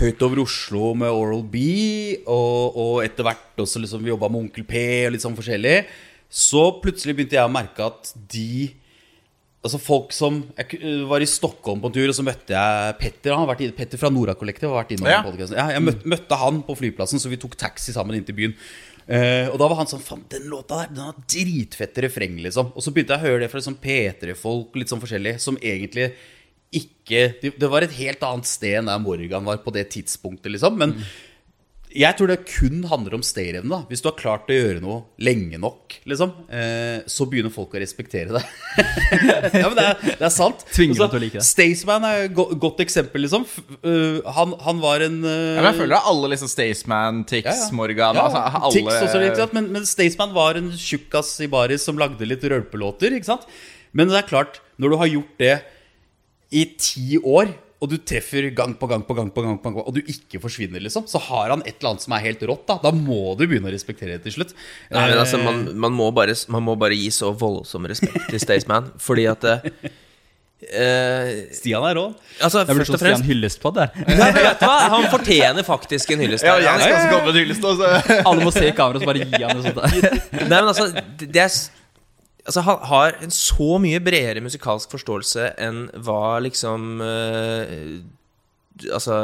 [0.00, 1.60] Høyt over Oslo med Oral B,
[2.24, 5.74] og, og etter hvert også liksom vi jobba med Onkel P og litt sånn forskjellig,
[6.24, 8.70] så plutselig begynte jeg å merke at de
[9.60, 13.34] Altså folk som Jeg var i Stockholm på en tur, og så møtte jeg Petter.
[13.34, 15.20] Han har vært i, Petter fra Nora-kollektivet har vært innom Ja.
[15.20, 15.48] ja.
[15.52, 18.56] Ja, jeg møtte, møtte han på flyplassen, så vi tok taxi sammen inn til byen.
[19.10, 22.72] Eh, og da var han sånn Faen, den låta der, den har dritfett refreng, liksom.
[22.72, 26.12] Og så begynte jeg å høre det fra liksom P3-folk, litt sånn forskjellig, som egentlig
[26.70, 30.78] ikke det, var et helt annet sted enn der Morgan var på det tidspunktet, liksom.
[30.78, 30.94] Men
[31.90, 33.70] jeg tror det kun handler om stayerevne.
[33.70, 33.80] da.
[33.90, 37.80] Hvis du har klart å gjøre noe lenge nok, liksom, eh, så begynner folk å
[37.82, 38.52] respektere deg.
[39.58, 40.62] ja, men det er, det er sant.
[40.70, 41.46] Tvinger Altså, dem til å like det.
[41.48, 43.46] Staysman er et go godt eksempel, liksom.
[43.48, 47.24] F øh, han, han var en uh, Ja, men jeg føler at alle liksom Staysman,
[47.30, 47.70] Tix, Ja, ja.
[47.80, 48.72] Morgan ja, altså, alle...
[48.76, 49.48] Tix også?
[49.56, 53.18] Men, men Staysman var en tjukkas i baris som lagde litt rølpelåter.
[53.18, 53.48] Ikke sant?
[53.96, 55.56] Men det er klart, når du har gjort det
[56.54, 57.50] i ti år,
[57.80, 60.38] og du treffer gang på gang på gang, på gang, på gang og du ikke
[60.42, 62.66] forsvinner, liksom, så har han et eller annet som er helt rått.
[62.68, 64.54] Da Da må du begynne å respektere det til slutt.
[64.92, 68.28] Nei, men altså, Eh, man, man, må bare, man må bare gi så voldsom respekt
[68.30, 69.66] til Staysman, fordi at eh,
[70.68, 72.06] eh, Stian er rå.
[72.42, 73.92] Altså, Det blir sånn Stian hyllest på der.
[74.20, 74.76] Nei, vet du hva?
[74.96, 76.46] Han fortjener faktisk en hyllest.
[76.46, 77.92] Ja, jeg skal også komme med en hyllest også.
[78.20, 80.18] Alle må se i kamera og bare gi han sånt der.
[80.40, 80.90] Nei, men altså,
[81.24, 81.54] det er
[82.50, 88.00] Altså, han har en så mye bredere musikalsk forståelse enn hva liksom eh,
[88.90, 89.14] Altså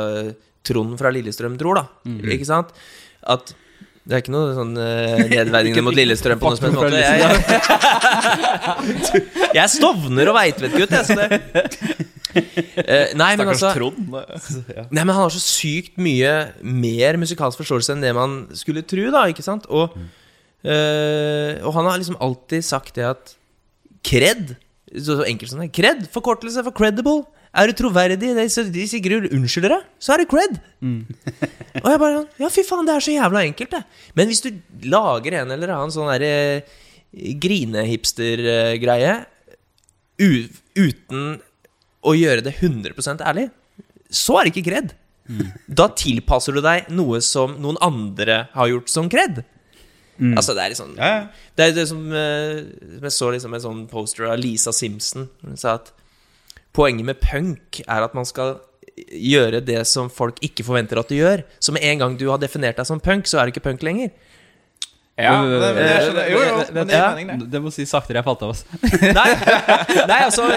[0.66, 1.84] Trond fra Lillestrøm tror, da.
[2.34, 2.68] Ikke sant?
[3.26, 3.54] At
[4.06, 6.98] det er ikke noe sånn uh, nedverdigende mot Lillestrøm på noen som måte.
[7.00, 7.30] Jeg, jeg,
[9.58, 11.26] jeg stovner og veitvettgutt, jeg, så det
[12.36, 13.70] Uh, Nei, men altså.
[14.92, 19.08] Nei, men han har så sykt mye mer musikalsk forståelse enn det man skulle tro,
[19.14, 19.64] da, ikke sant?
[19.72, 19.88] Og,
[20.64, 23.34] eh, og han har liksom alltid sagt det at
[24.06, 24.54] Kred,
[24.94, 27.24] så, så enkelt som det Kred, forkortelse for credible.
[27.56, 28.32] Er du troverdig De,
[28.72, 30.58] de sikkert unnskyld deg, så er det cred.
[31.82, 33.82] Og jeg bare Ja, fy faen, det er så jævla enkelt, det.
[34.18, 34.50] Men hvis du
[34.92, 36.62] lager en eller annen sånn derre
[37.16, 39.14] grinehipster-greie
[40.20, 41.24] uten
[42.06, 43.48] å gjøre det 100% ærlig,
[44.12, 44.92] så er det ikke kred.
[45.66, 49.08] Da tilpasser du deg noe som noen andre har gjort som
[50.16, 50.36] kred.
[50.36, 51.50] Altså, det er litt sånn Ja, ja.
[51.56, 52.62] Det er det som eh,
[53.02, 55.28] Jeg så liksom en sånn poster av Lisa Simpson.
[55.44, 55.92] Hun sa at
[56.76, 58.58] poenget med punk er at man skal
[58.96, 61.44] gjøre det som folk ikke forventer at du gjør.
[61.60, 63.84] Så med en gang du har definert deg som punk, så er du ikke punk
[63.84, 64.12] lenger.
[65.16, 66.26] Ja, det, det, det, skjønner.
[66.28, 67.48] Jo, jo, men det gir Ja, mening, det.
[67.54, 68.20] det må si saktere.
[68.20, 68.52] Jeg falt av.
[68.52, 68.66] oss
[69.16, 69.30] Nei,
[70.10, 70.50] nei altså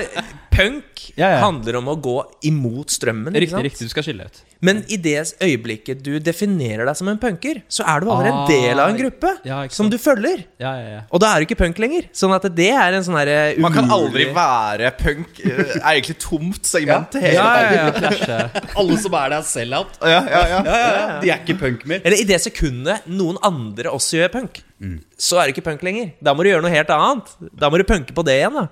[0.59, 1.39] punk Ja, ja.
[1.45, 2.17] handler om å gå
[2.49, 3.31] imot strømmen.
[3.33, 3.65] ikke Riktig, sant?
[3.69, 4.39] riktig, du skal skille ut.
[4.61, 8.39] Men i det øyeblikket du definerer deg som en punker, så er du allerede en
[8.43, 10.43] Ah, del av en gruppe ja, som du følger.
[10.59, 11.01] Ja, ja, ja.
[11.15, 12.09] Og da er du ikke punk lenger.
[12.13, 15.39] Sånn at det er en sånn derre Man kan aldri være punk.
[15.39, 18.03] Det Er egentlig tomt segment hele Ja, tiden.
[18.27, 18.63] ja, ja.
[18.83, 19.95] Alle som er der, sell-out.
[20.03, 20.59] Ja, ja, ja.
[20.59, 21.19] Ja, ja, ja.
[21.23, 22.03] De er ikke punk mer.
[22.03, 24.99] Eller i det sekundet noen andre også gjør punk, Mm.
[25.19, 26.13] så er det ikke punk lenger.
[26.23, 27.31] Da må du gjøre noe helt annet.
[27.59, 28.67] Da må du punke på det igjen, da.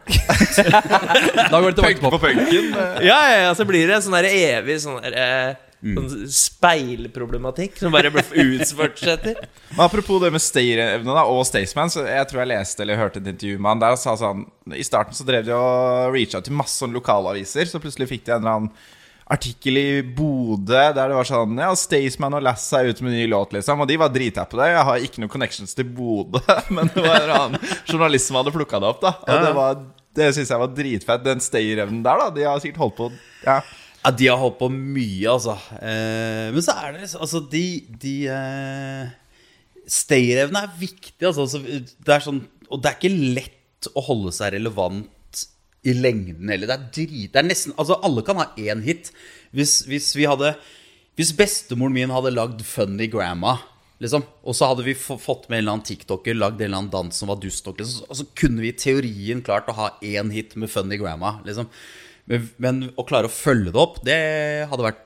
[1.52, 2.74] Da går det tilbake på punken.
[2.74, 3.06] eh.
[3.10, 5.94] Ja, ja, ja, så blir det en sånn der evig sånn der eh, Mm.
[6.10, 9.36] sånn speilproblematikk som bare utfortsetter.
[9.76, 13.22] Men apropos det med stayerevne da, og Staysman, så jeg tror jeg leste eller hørte
[13.22, 13.94] et intervju med han der.
[13.94, 14.42] og sa sånn,
[14.74, 18.34] I starten så drev de og reacha til masse sånn lokalaviser, så plutselig fikk de
[18.34, 18.72] en eller annen
[19.28, 23.26] artikkel i Bodø der det var sånn Ja, Staysman og Lass er ute med ny
[23.30, 23.84] låt, liksom.
[23.84, 24.70] Og de var på det.
[24.72, 26.40] Jeg har ikke noen connections til Bodø,
[26.76, 29.14] men det var en annen journalist som hadde plukka det opp, da.
[29.28, 29.82] Og det var
[30.18, 31.26] det syns jeg var dritfett.
[31.26, 32.32] Den Stay-revnen der, da.
[32.34, 33.12] De har sikkert holdt på
[33.46, 33.60] Ja.
[34.06, 35.58] Ja, de har holdt på mye, altså.
[35.82, 37.64] Eh, men så er det liksom Altså, de,
[38.00, 39.10] de eh,
[39.88, 41.46] Stayerevne er viktig, altså.
[41.60, 45.06] Det er sånn Og det er ikke lett å holde seg relevant
[45.88, 49.12] i lengden Eller Det er drit Det er nesten Altså, alle kan ha én hit.
[49.56, 50.56] Hvis, hvis vi hadde
[51.18, 53.58] Hvis bestemoren min hadde lagd Funny Grandma
[53.98, 54.22] Liksom.
[54.46, 57.18] Og så hadde vi fått med en eller annen tiktoker Lagd en eller annen dans
[57.18, 58.06] som var dust liksom.
[58.06, 61.70] Og så kunne vi i teorien klart å ha én hit med Funny Grandma liksom.
[62.30, 64.20] men, men å klare å følge det opp Det
[64.70, 65.04] hadde vært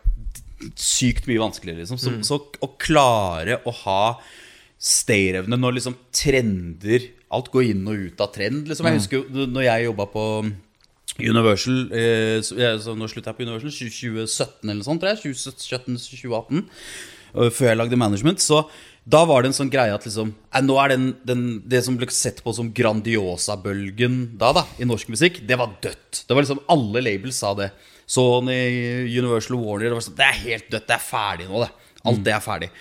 [0.78, 2.02] sykt mye vanskeligere liksom.
[2.02, 4.02] så, så å klare å ha
[4.82, 8.90] stayerevne når liksom trender Alt går inn og ut av trend liksom.
[8.90, 10.26] Jeg husker jo når jeg jobbet på
[11.30, 15.36] Universal eh, så, Nå slutter jeg på Universal 2017 eller sånt, tror jeg.
[15.38, 16.66] 2017-2018
[17.56, 18.42] Før jeg lagde management.
[18.44, 18.66] Så
[19.02, 21.98] da var det en sånn greie at liksom eh, Nå er den, den, det som
[21.98, 26.24] ble sett på som Grandiosa-bølgen Da da, i norsk musikk Det var dødt.
[26.28, 27.72] Det var liksom, alle labels sa det.
[28.06, 28.60] Sony,
[29.10, 31.72] Universal, Warner Det var sånn, det er helt dødt, det er ferdig nå det.
[32.12, 32.72] Alt det er ferdig.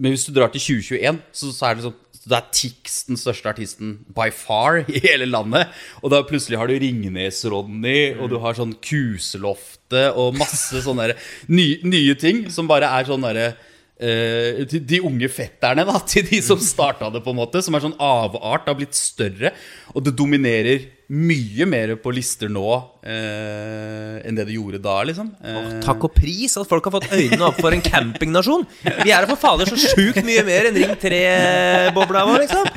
[0.00, 2.00] Men hvis du drar til 2021 Så, så er det sånn
[2.30, 5.70] da er Tix den største artisten by far i hele landet.
[6.02, 11.12] Og da plutselig har du Ringnes-Ronny, og du har sånn Kuselofte og masse sånne
[11.52, 16.40] nye, nye ting som bare er sånn derre uh, de unge fetterne da til de
[16.44, 17.62] som starta det, på en måte.
[17.64, 19.54] Som er sånn avart, har blitt større.
[19.94, 22.64] Og det dominerer mye mer på lister nå
[23.06, 25.28] eh, enn det det gjorde da, liksom.
[25.38, 28.64] Eh, Takk og pris at folk har fått øynene opp for en campingnasjon.
[29.04, 32.70] Vi er da for fader så sjukt mye mer enn Ring 3-bobla vår, liksom.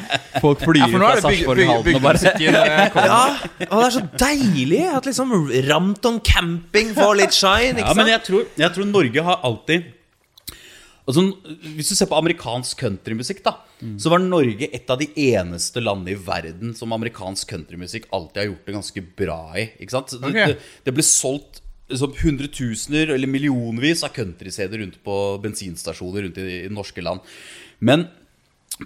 [0.44, 3.08] Folk flyr Ja, fra det bygge, Sarpsborg bygge, Halden og bare.
[3.08, 3.22] Ja,
[3.72, 5.34] og det er så deilig at liksom
[5.70, 9.88] Ramton camping får litt shine, ikke Ja, men jeg tror, jeg tror Norge har alltid
[11.08, 11.26] altså,
[11.78, 16.16] Hvis du ser på amerikansk countrymusikk, da så var Norge et av de eneste landene
[16.16, 19.68] i verden som amerikansk countrymusikk alltid har gjort det ganske bra i.
[19.78, 20.16] Ikke sant?
[20.18, 20.56] Det, det,
[20.88, 21.62] det ble solgt
[21.92, 27.22] liksom, hundretusener eller millionvis av country-CD rundt på bensinstasjoner rundt i, i norske land.
[27.78, 28.08] Men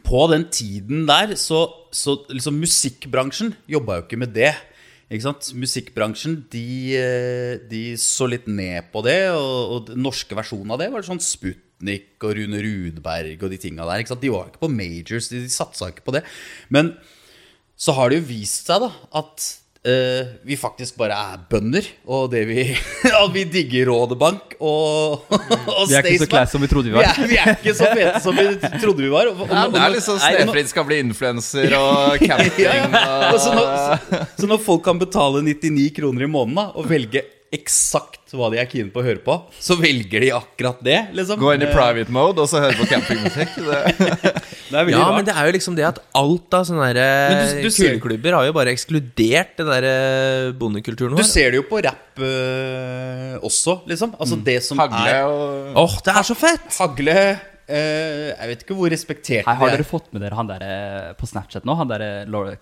[0.03, 4.53] på den tiden der så, så liksom musikkbransjen jobba jo ikke med det.
[5.11, 10.79] Musikkbransjen de, eh, de så litt ned på det, og, og den norske versjonen av
[10.83, 11.19] det var sånn
[11.81, 14.01] Sputnik og Rune Rudberg og de tinga der.
[14.03, 14.21] Ikke sant?
[14.21, 16.23] De var ikke på majors, de, de satsa ikke på det.
[16.69, 16.93] Men
[17.81, 19.47] så har det jo vist seg da at
[19.89, 22.67] uh, vi faktisk bare er bønder, og det vi,
[23.09, 26.93] at vi digger Rådebank og, og Vi er ikke så class som vi trodde vi
[26.93, 27.09] Vi var.
[27.09, 28.45] er, vi er ikke så fete som vi
[28.83, 29.31] trodde vi var.
[29.33, 33.33] Og- og- Ja, det er litt sånn Snefrid skal bli influenser og camping ja, ja.
[33.33, 33.69] Og så, når,
[34.13, 38.47] når, så når folk kan betale 99 kroner i måneden da, og velge eksakt hva
[38.53, 40.97] de er keen på å høre på, så velger de akkurat det.
[41.17, 41.39] Liksom.
[41.41, 43.57] Gå inn i Eh, private mode og så høre på campingmusikk.
[43.67, 43.81] Det.
[44.71, 45.15] Det er veldig Ja, rart.
[45.17, 46.99] men det er jo liksom det at alt av sånne der,
[47.59, 49.87] eh, kuleklubber har jo bare ekskludert den der
[50.55, 54.15] bondekulturen bondekulturen Du ser det jo på rapp øh, også, liksom.
[54.15, 56.69] Altså det som Hagle er og Åh, det er så fett!
[56.79, 57.17] Hagle
[57.71, 59.87] Uh, Jeg vet ikke hvor respektert Hei, har dere er.
[59.87, 61.75] fått med dere han der eh, på Snapchat nå?
[61.79, 62.03] Han der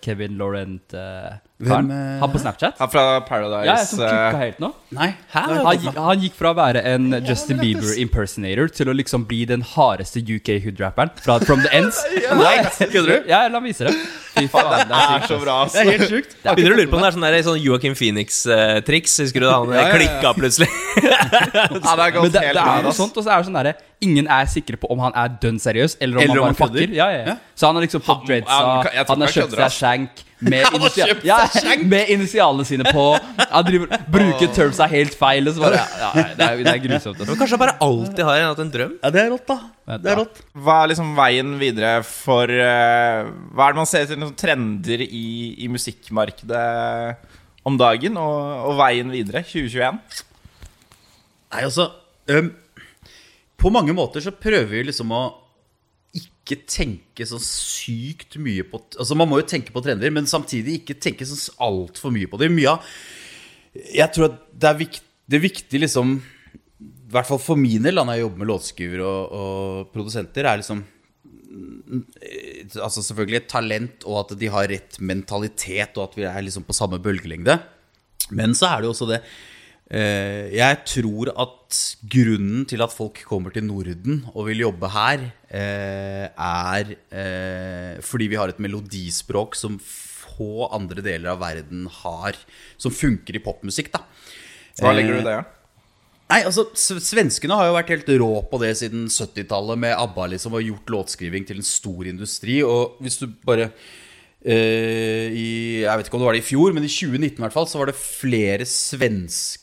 [0.04, 2.78] Kevin Laurent uh, Hvem, eh, Han på Snapchat?
[2.80, 3.66] Han fra Paradise.
[3.68, 4.70] Ja, som klikka eh, helt nå.
[4.96, 5.08] Nei.
[5.34, 5.40] Hæ?
[5.60, 9.60] Han, han gikk fra å være en Justin Bieber impersonator til å liksom bli den
[9.74, 12.00] hardeste UK hood-rapperen fra From The Ends.
[12.40, 12.54] Nei,
[12.94, 13.28] kødder du?
[13.28, 13.94] Ja, la meg vise det.
[14.30, 15.74] Fy faen, det er så bra, ass.
[15.74, 16.36] Det er helt sjukt.
[16.46, 19.18] Begynner å lure på om det er sånn, sånn Joaquin Phoenix-triks.
[19.26, 19.98] Husker du da han Ja, ja, ja.
[19.98, 20.70] klikka plutselig?
[21.04, 21.26] Ja,
[21.98, 24.30] det er Men det, det er noe sånt, og så er det sånn derre Ingen
[24.32, 26.94] er sikre på om han er dønn seriøs, eller om Eller han bare fucker.
[26.96, 27.34] Ja, ja, ja.
[27.58, 30.88] Så han har liksom fått dreadsa, han- han har kjøpt seg shank med, Han har
[30.88, 31.38] initia- kjøpt ja,
[31.90, 33.04] med initialene sine på.
[33.40, 35.48] Han driver, bruker termsa helt feil.
[35.50, 37.18] Og så bare, ja, ja, det, er, det er grusomt.
[37.20, 37.38] Men Altså.
[37.42, 38.94] kanskje han bare alltid har hatt en drøm?
[39.02, 39.58] Ja, det er rått, da.
[40.00, 40.40] Det er rått.
[40.54, 45.02] Hva er liksom veien videre for uh, Hva er det man ser etter liksom, trender
[45.06, 45.24] i,
[45.66, 46.64] i musikkmarkedet
[47.66, 49.98] om dagen og, og veien videre 2021?
[51.50, 51.88] Nei, altså
[52.30, 52.52] um,
[53.60, 55.22] På mange måter så prøver vi liksom å
[56.50, 60.80] ikke tenke så sykt mye på Altså Man må jo tenke på trender, men samtidig
[60.80, 62.50] ikke tenke så altfor mye på det.
[62.52, 62.86] Mye av
[63.94, 67.86] Jeg tror at det er viktig, det er viktig liksom I hvert fall for min
[67.86, 73.50] del, når jeg jobber med låtskriver og, og produsenter, er liksom eh, Altså selvfølgelig et
[73.50, 77.56] talent, og at de har rett mentalitet, og at vi er liksom på samme bølgelengde.
[78.30, 79.24] Men så er det jo også det
[79.90, 81.78] Jeg tror at
[82.12, 88.28] grunnen til at folk kommer til Norden og vil jobbe her, eh, er eh, fordi
[88.30, 92.38] vi har et melodispråk som få andre deler av verden har,
[92.78, 93.90] som funker i popmusikk.
[93.92, 94.04] da
[94.80, 95.38] Hva legger du i det?
[95.40, 95.46] Ja?
[96.30, 100.54] Nei, altså, Svenskene har jo vært helt rå på det siden 70-tallet, med ABBA liksom,
[100.54, 102.60] og gjort låtskriving til en stor industri.
[102.62, 103.72] Og hvis du bare
[104.46, 105.48] eh, i,
[105.82, 107.66] Jeg vet ikke om det var det i fjor, men i 2019 i hvert fall,
[107.66, 109.59] så var det flere svenske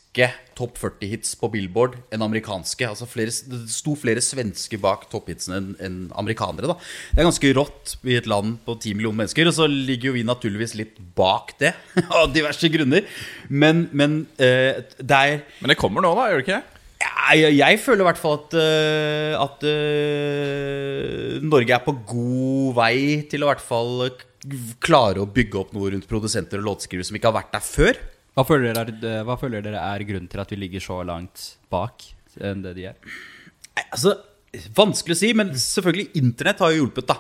[0.58, 2.88] topp 40-hits på Billboard enn amerikanske.
[2.88, 6.72] Altså flere, Det sto flere svensker bak topphitsene enn en amerikanere.
[6.72, 6.78] da
[7.14, 9.48] Det er ganske rått i et land på 10 millioner mennesker.
[9.48, 11.76] Og så ligger jo vi naturligvis litt bak det,
[12.20, 13.06] av diverse grunner.
[13.50, 16.32] Men, men eh, det er Men det kommer nå, da?
[16.32, 16.64] gjør det ikke
[16.98, 22.98] jeg, jeg, føler i hvert fall at, øh, at uh, Norge er på god vei
[23.30, 24.08] til å i hvert fall
[24.84, 28.00] klare å bygge opp noe rundt produsenter og låtskrivere som ikke har vært der før.
[28.38, 31.56] Hva føler, dere er, hva føler dere er grunnen til at vi ligger så langt
[31.74, 32.06] bak
[32.38, 33.00] enn det de er?
[33.90, 34.14] Altså
[34.74, 37.10] Vanskelig å si, men selvfølgelig internett har jo hjulpet.
[37.10, 37.18] da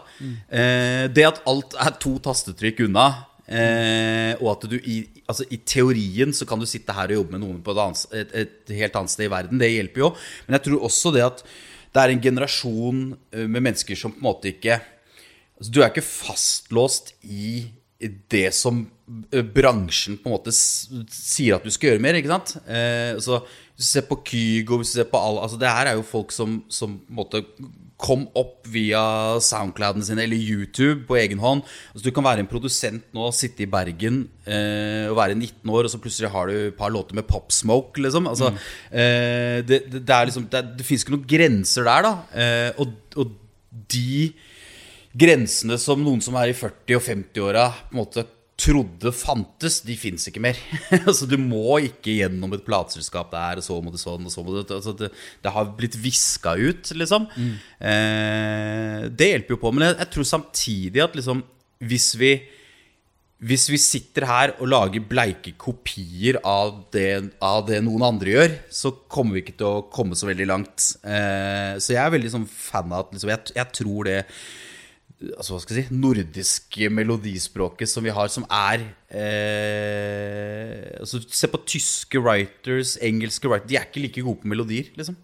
[0.47, 3.07] eh, Det at alt er to tastetrykk unna,
[3.45, 7.35] eh, og at du i, altså, i teorien så kan du sitte her og jobbe
[7.35, 10.11] med noen på et, annet, et, et helt annet sted i verden, det hjelper jo.
[10.47, 11.43] Men jeg tror også det at
[11.93, 13.01] det er en generasjon
[13.33, 17.65] eh, med mennesker som på en måte ikke altså, Du er ikke fastlåst i
[18.31, 22.57] det som eh, bransjen på en måte sier at du skal gjøre mer, ikke sant?
[22.67, 23.39] Eh, så
[23.77, 26.07] hvis du ser på Kygo, hvis du ser på alle altså Det her er jo
[26.07, 27.43] folk som, som på en måte
[27.97, 28.99] kom opp via
[29.41, 31.63] Soundcloudene sine eller YouTube på egen hånd.
[31.93, 35.87] Altså Du kan være en produsent nå, sitte i Bergen eh, og være 19 år,
[35.87, 38.29] og så plutselig har du et par låter med Pop Smoke, liksom.
[38.29, 38.51] Altså,
[38.91, 42.13] eh, det, det, det liksom Det, det fins ikke noen grenser der, da.
[42.37, 43.33] Eh, og, og
[43.89, 44.29] de
[45.17, 48.27] grensene som noen som er i 40- og 50-åra på en måte
[48.57, 50.57] trodde fantes, de fins ikke mer.
[51.07, 54.43] altså Du må ikke gjennom et plateselskap der, og så må du sånn, og så
[54.43, 55.11] må det altså, det,
[55.45, 57.29] det har blitt viska ut, liksom.
[57.37, 59.73] Eh, det hjelper jo på.
[59.75, 61.45] Men jeg, jeg tror samtidig at liksom
[61.85, 62.31] Hvis vi
[63.37, 68.55] hvis vi sitter her og lager bleike kopier av det, av det noen andre gjør,
[68.73, 70.87] så kommer vi ikke til å komme så veldig langt.
[71.05, 74.17] Eh, så jeg er veldig sånn fan av at liksom, jeg, jeg tror det
[75.17, 81.49] altså hva skal jeg si, nordiske melodispråket som vi har, som er eh, altså, Se
[81.49, 84.91] på tyske writers, engelske writers De er ikke like gode på melodier.
[84.97, 85.17] Liksom.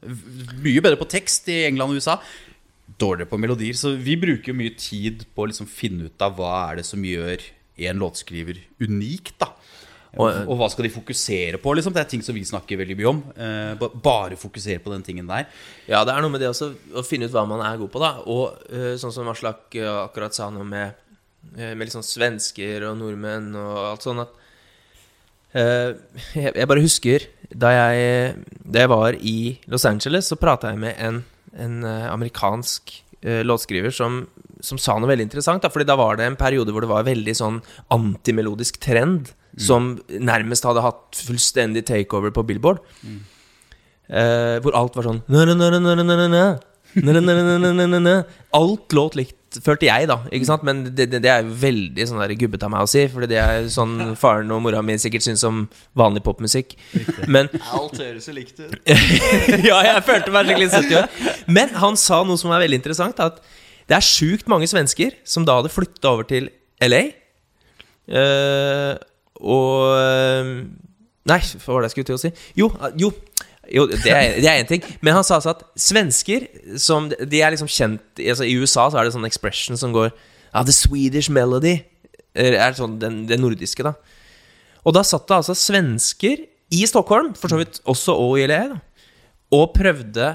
[0.63, 2.17] Mye bedre på tekst i England og USA.
[2.99, 3.77] Dårligere på melodier.
[3.77, 7.05] Så vi bruker mye tid på å liksom finne ut av hva er det som
[7.05, 7.45] gjør
[7.83, 9.35] en låtskriver unik.
[9.41, 9.53] da
[10.13, 11.71] og, og hva skal de fokusere på?
[11.73, 13.21] liksom Det er ting som vi snakker veldig mye om.
[13.33, 15.47] Eh, bare fokusere på den tingen der.
[15.89, 18.01] Ja, det er noe med det også, å finne ut hva man er god på,
[18.03, 18.11] da.
[18.29, 20.93] Og eh, sånn som Aslak eh, akkurat sa noe med,
[21.57, 24.37] eh, med liksom svensker og nordmenn og alt sånn at
[25.57, 25.89] eh,
[26.37, 29.37] jeg, jeg bare husker da jeg, da jeg var i
[29.73, 31.23] Los Angeles, så prata jeg med en,
[31.57, 34.25] en eh, amerikansk låtskriver som,
[34.59, 35.63] som sa noe veldig interessant.
[35.63, 37.61] Da, fordi da var det en periode hvor det var veldig sånn
[37.95, 39.29] antimelodisk trend.
[39.59, 42.79] Som nærmest hadde hatt fullstendig takeover på Billboard.
[44.09, 45.21] Eh, hvor alt var sånn.
[48.53, 50.19] Alt låt likt, følte jeg, da.
[50.33, 50.65] Ikke sant?
[50.67, 53.69] Men det, det, det er veldig sånn gubbete av meg å si, for det er
[53.73, 55.63] sånn faren og mora mi sikkert syns om
[55.97, 56.75] vanlig popmusikk.
[57.25, 58.75] Men Alt høres jo likt ut.
[59.69, 61.09] ja, jeg følte meg skikkelig 70 år.
[61.57, 63.41] Men han sa noe som er veldig interessant, at
[63.89, 66.51] det er sjukt mange svensker som da hadde flytta over til
[66.83, 67.03] LA.
[68.13, 68.93] Eh,
[69.43, 70.55] og eh,
[71.29, 72.31] Nei, hva var det jeg skulle til å si?
[72.59, 73.09] Jo, eh, jo,
[73.71, 74.83] jo det er én ting.
[74.99, 76.49] Men han sa altså at svensker
[76.79, 80.11] som De er liksom kjent altså I USA så er det sånn expression som går
[80.11, 81.79] Ja, the Swedish melody.
[82.35, 83.93] Er sånn den, det nordiske, da.
[84.83, 86.43] Og da satt det altså svensker
[86.73, 88.79] i Stockholm, for så vidt også og i LA,
[89.53, 90.31] og prøvde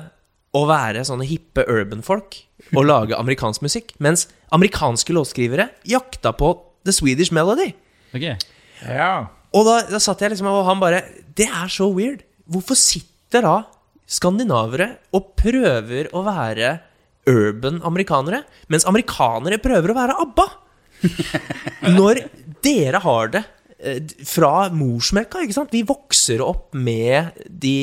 [0.54, 2.38] å være sånne hippe urban-folk
[2.70, 6.54] og lage amerikansk musikk, mens amerikanske låtskrivere jakta på
[6.86, 7.72] the Swedish melody.
[8.14, 8.30] Ok
[8.86, 9.12] Ja.
[9.56, 11.02] Og da, da satt jeg liksom og han bare
[11.36, 12.24] Det er så weird.
[12.48, 13.56] Hvorfor sitter da
[14.08, 16.78] skandinavere og prøver å være
[17.28, 18.40] urban amerikanere,
[18.72, 20.46] mens amerikanere prøver å være ABBA?
[21.98, 22.22] Når
[22.64, 23.42] dere har det
[23.76, 25.74] eh, fra morsmelka, ikke sant?
[25.76, 27.76] Vi vokser opp med de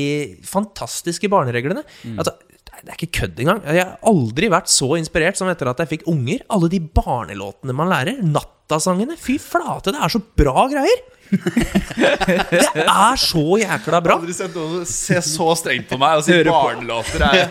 [0.50, 1.86] fantastiske barnereglene.
[2.16, 2.34] Altså,
[2.82, 3.62] det er ikke kødd engang.
[3.70, 6.44] Jeg har aldri vært så inspirert som etter at jeg fikk unger.
[6.54, 8.20] Alle de barnelåtene man lærer.
[8.66, 9.14] Nattasangene.
[9.22, 11.04] Fy flate, det er så bra greier!
[11.26, 14.18] det er så jækla bra.
[14.20, 17.26] Aldri sett noen se så strengt på meg og si barnelåter.
[17.26, 17.50] Er.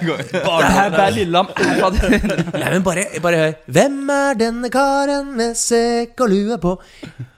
[2.61, 3.55] Nei, men bare, bare hør.
[3.67, 6.75] Hvem er denne karen med sekk og lue på?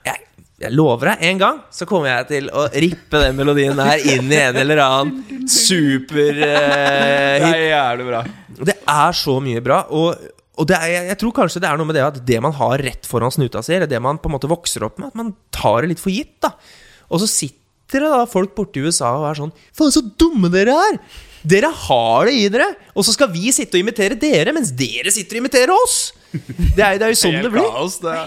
[0.05, 0.23] Jeg,
[0.61, 4.31] jeg lover deg, en gang så kommer jeg til å rippe den melodien der inn
[4.31, 8.23] i en eller annen super Uh, Det er jævlig bra.
[8.57, 9.83] Det er så mye bra.
[9.93, 10.15] Og,
[10.57, 12.81] og det er, jeg, tror kanskje det er noe med det at det man har
[12.81, 15.35] rett foran snuta si, eller det man på en måte vokser opp med, at man
[15.53, 16.35] tar det litt for gitt.
[16.43, 16.55] da
[17.13, 20.49] Og så sitter det da folk borte i USA og er sånn Faen, så dumme
[20.53, 20.99] dere er!
[21.47, 22.71] Dere har det i dere!
[22.97, 25.99] Og så skal vi sitte og imitere dere, mens dere sitter og imiterer oss!
[26.33, 27.69] Det er, det er jo sånn det blir.
[27.71, 28.17] kaos, det.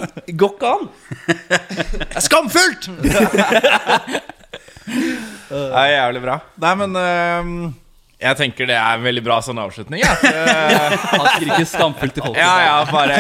[0.41, 0.89] Går ikke an!
[1.27, 2.89] Det er skamfullt!
[5.51, 6.37] Det er jævlig bra.
[6.63, 7.55] Nei, men øhm,
[8.21, 10.03] jeg tenker det er en veldig bra sånn avslutning.
[10.03, 10.13] Ja.
[11.15, 12.43] Han skriker skamfullt til folket.
[12.43, 13.17] ja, ja, bare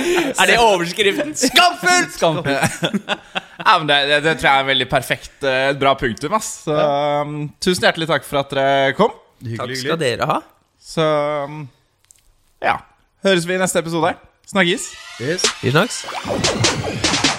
[0.44, 1.34] Er det overskriften?
[1.38, 2.14] Skamfullt!
[2.14, 3.10] Skamfullt.
[3.66, 6.38] ja, men det, det, det tror jeg er en veldig perfekt, eh, et bra punktum.
[6.38, 6.52] Ass.
[6.68, 9.14] Så, øhm, tusen hjertelig takk for at dere kom.
[9.58, 10.38] Takk skal dere ha.
[10.78, 11.64] Så øhm,
[12.62, 12.78] ja.
[13.26, 14.14] Høres vi i neste episode.
[14.54, 14.90] Snakkes.
[15.18, 17.32] Vi snakkes.